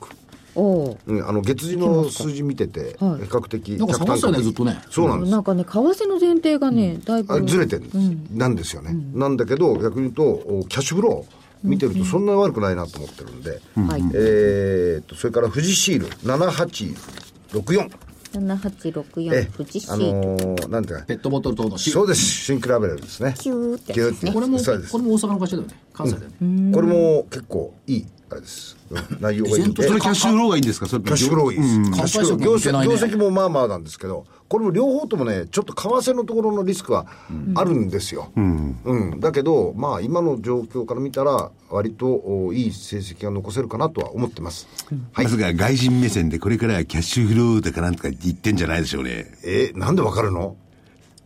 [0.54, 2.42] おおうん、あの月次の数字。
[2.42, 3.20] 見てて、比はい。
[3.20, 4.78] 較的なんか下がってたよねずっとね。
[4.90, 5.32] そうなんです。
[5.32, 7.34] なんかね為替の前提がね、だいぶ。
[7.34, 13.56] あずれてるんです、なんですよね、なんだけど逆に言うとおキャッシュフロー見てるとそんな悪くないなと思ってるんで、は
[13.96, 17.90] いえーっとそれから富士シール7864
[18.38, 21.04] 7864え富士シあーのーなんていうか。
[21.06, 22.20] ペットボトル等のそうです。
[22.22, 23.34] シンクラベルですね。
[23.38, 23.92] キューって。
[23.92, 24.32] キューって。
[24.32, 24.64] これもこ
[24.98, 25.82] れも大阪の会社だよね。
[25.92, 28.82] 関西だよね、これも結構いいあれです、うん
[29.20, 30.86] 内容がいいんでそれキャッシュフローがいいんですか？
[30.86, 31.78] それキャッシュフローいいです。
[31.78, 37.06] んキャッシュフロー業績業績もまあまあなんですけど、これも両方ともね、ちょっと為替のところのリスクは
[37.54, 38.30] あるんですよ。
[38.36, 39.20] うん。
[39.20, 44.68] だけど、まあ今の状況から見たら、割とおいい成績が残せるかなとは思ってます。
[45.12, 45.30] はいま。
[45.30, 49.32] さか外人目線でこれからはキャッシュフローだかなんとか言ってんじゃないでしょうね。
[49.42, 50.56] え、なんでわかるの？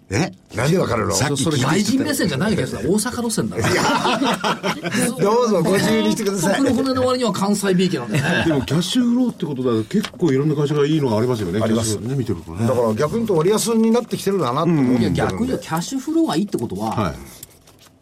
[0.09, 0.31] え？
[0.55, 1.13] なんでわかるの？
[1.13, 3.57] さっきそれ外人目線じゃないけどさ大阪路線だ
[5.21, 6.59] どうぞご自由にしてください。
[6.59, 6.65] こ。
[6.65, 8.45] の船の割には関西 B 機なんだよね。
[8.47, 11.61] でもキャッシュフローってことだと結構いろんな会社がいいのがありますよね。
[11.61, 11.97] あります。
[11.99, 12.67] ね、見てるとね。
[12.69, 12.75] だ。
[12.75, 15.01] から逆に言うと割安になってきてるんだなと思ってるんで。
[15.03, 17.15] いや逆に言うとキャッシュフローがいいってことは、はい。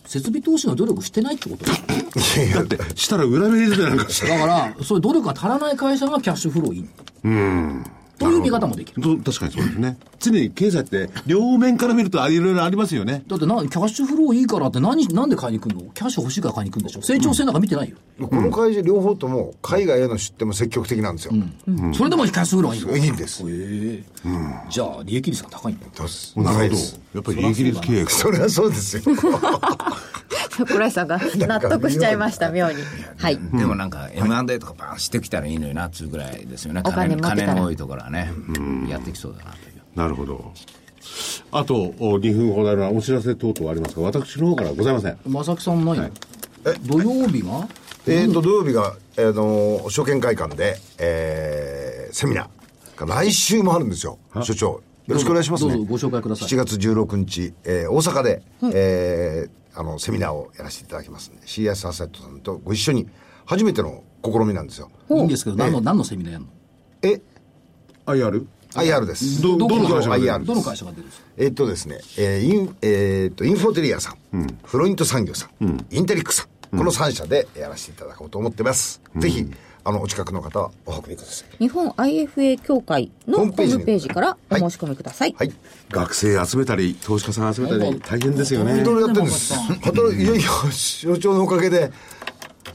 [0.07, 4.09] 設備投資の努力してないってことだだって、したら裏目に出てなんか。
[4.11, 6.85] しただからそういう努力が足らない会社がキャッシュフローいい
[8.19, 9.97] という見方もできると確かにそうですね。
[10.21, 13.25] 常に経済って両面から見るといろいろありますよね。
[13.27, 15.81] だってなキャッシュフローいいからって何なんで買いに行くの？
[15.93, 17.03] キャッシュ欲しいから買いに行くんでしょ？
[17.03, 17.97] 成長性なんか見てないよ、
[18.29, 21.33] この会社両方とも海外への出店も積極的なんですよ。
[21.93, 23.05] それでもキャッシュフローがいいの？
[23.07, 23.43] いいんです。
[23.47, 24.31] ええ
[24.71, 26.59] じゃあ利益率が高いんだそうですなるほど。
[26.61, 28.13] 高いですやっぱり利益率契約。
[28.13, 29.03] それはそうですよ。
[30.59, 32.77] 桜井さんが納得しちゃいました妙に。
[33.17, 33.39] はい。
[33.53, 36.83] でもなんか M&A とかバーンしてきたらいいのになっつうぐらいですよね。
[36.85, 38.33] お金金の多いところはね、
[38.89, 39.83] やってきそうだなという。
[39.95, 40.53] なるほど。
[41.53, 45.17] あと、お2分ほどのお知らせ等々ありますか私の方からはございません。
[45.27, 46.11] 正木さんないの、
[46.87, 47.69] 土曜日が？
[48.07, 54.19] えー、と土曜日が、えー、の証券会館で、えーセミナー来週もあるんですよ。
[54.43, 55.73] 所長よろしくお願いしますね。
[55.73, 56.49] どうぞご紹介ください。
[56.49, 58.43] 7月16日、えー大阪で、
[58.73, 63.09] えーあのセミナーをやらせていただきますんで CS アセットさんとご一緒に
[63.47, 64.91] 初めての試みなんですよ。
[65.11, 66.51] いいんですけど、何の何のセミナーやるの？
[67.03, 67.21] え
[68.07, 68.47] ？IR?
[68.75, 69.41] IR です。
[69.43, 71.27] ど、どの会社が出るどの会社が出るんですか？
[71.37, 79.01] えっとですね、えーイン、えーっと、インフォテリアさん、フロイント産業さん、インテリックさん、この3社でやらせていただこうと思ってます。
[79.19, 79.47] ぜひ、
[79.87, 81.57] あの、お近くの方はお運びください。
[81.59, 85.53] 日本 IFA 協会のホホームページにームページからお申し込みください、はい。
[85.91, 88.81] 学生集めたり、投資家さん集めたり、大変ですよね。
[88.81, 88.85] い。
[88.85, 88.95] ろい。
[88.95, 89.55] ろやってるんです。
[89.55, 91.93] 働いいやいや、所長のおかげで、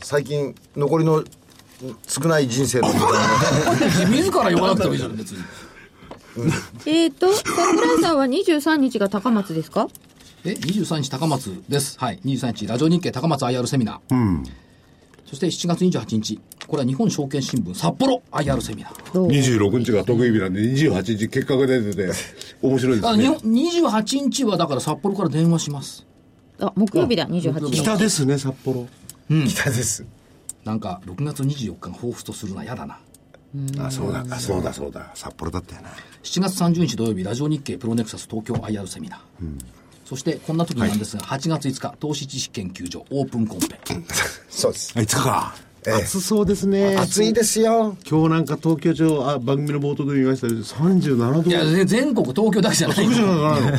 [0.03, 1.24] 最近、残りの
[2.07, 5.43] 少ない人生の時間自ら言わなくてもいいじゃん別に
[6.86, 9.88] えっ、と桜井さんは23日が高松ですか？
[10.45, 11.97] え23日高松です。
[11.99, 12.20] はい。
[12.24, 14.43] 23日ラジオ日経高松 IR セミナー、
[15.26, 16.39] そして7月28日
[16.70, 22.12] これは日本証券新聞札幌 IR セミナー26日が得意日なんで、28日結果が出てて、
[22.62, 23.10] 面白いですね。
[23.10, 26.06] あ日本28日はだから札幌から電話します
[26.60, 28.88] あ木曜日だ28日北ですね、札幌。
[29.48, 30.06] 北です。
[30.64, 33.00] なんか6月24日が彷彿とするのは嫌だな
[33.80, 35.12] あ、そうだ、あそうだ、そうだ。
[35.16, 35.90] 札幌だったよな。
[36.22, 39.20] 7月30日土曜日ラジオ日経プロネクサス東京 IR セミナー、
[40.06, 43.80] そしてこんな時なんですが、8月5日投資知識研究所オープンコンペ
[44.50, 44.94] そうです。
[44.96, 45.69] あ、5日か。
[45.86, 45.94] ええ。
[46.04, 46.96] 暑そうですね。
[46.98, 47.96] 暑いですよ。
[48.10, 51.50] 今日なんか東京町、あ、番組の冒頭で見ましたけど、37度。
[51.50, 52.98] いやね全国東京だけじゃない。
[52.98, 53.78] 得じゃないの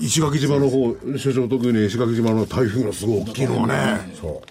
[0.00, 3.74] 石垣島の方、所長特に石垣島の台風がすごい大きいのはね。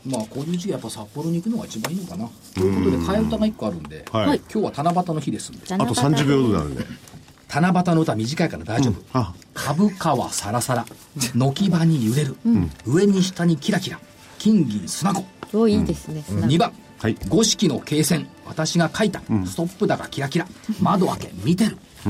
[0.06, 2.30] まあこういう時期やっぱ札幌に行くのが一番いいのかな。
[2.54, 4.42] ということで替え歌が1個あるんで、はい。
[4.54, 5.74] 今日は七夕の日ですんで。
[5.74, 6.86] あと30秒ほどなんで。
[7.50, 9.34] 七夕の歌短いから大丈夫、あ。
[9.54, 10.86] 株価はサラサラ。
[11.36, 12.38] 軒場に揺れる、
[12.86, 14.00] 上に下にキラキラ
[14.42, 15.24] 金銀砂子。
[15.54, 17.16] おいいですね、砂2番、はい。
[17.30, 18.28] 五色の罫線。
[18.48, 20.48] 私が書いた、ストップ高キラキラ。
[20.82, 21.78] 窓開け見てる。
[22.04, 22.10] あ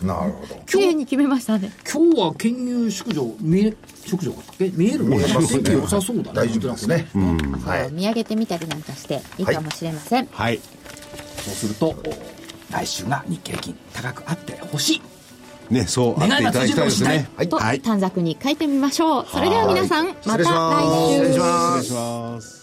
[0.00, 0.62] あなるほど。
[0.66, 1.72] 綺麗に決めましたね。
[1.92, 3.76] 今日は兼入宿女見え
[4.06, 6.30] 宿女だったっけ見えるの天気良さそうだね。
[6.34, 7.08] 大丈夫ですね。
[7.64, 7.92] はい。
[7.92, 10.60] 見上げてみたりなんかしていいかもしれません、はい。
[11.38, 11.96] そうするとお
[12.70, 13.76] 来週が日経金。
[13.92, 15.02] 高くあってほしい
[15.70, 17.28] ね、そうあっていただきたいですね。
[17.36, 17.48] はい。
[17.48, 17.80] とはい。
[17.80, 19.26] 短冊に書いてみましょう。
[19.26, 20.44] それでは皆さんまた来
[21.08, 21.16] 週。
[21.16, 22.59] 失礼します。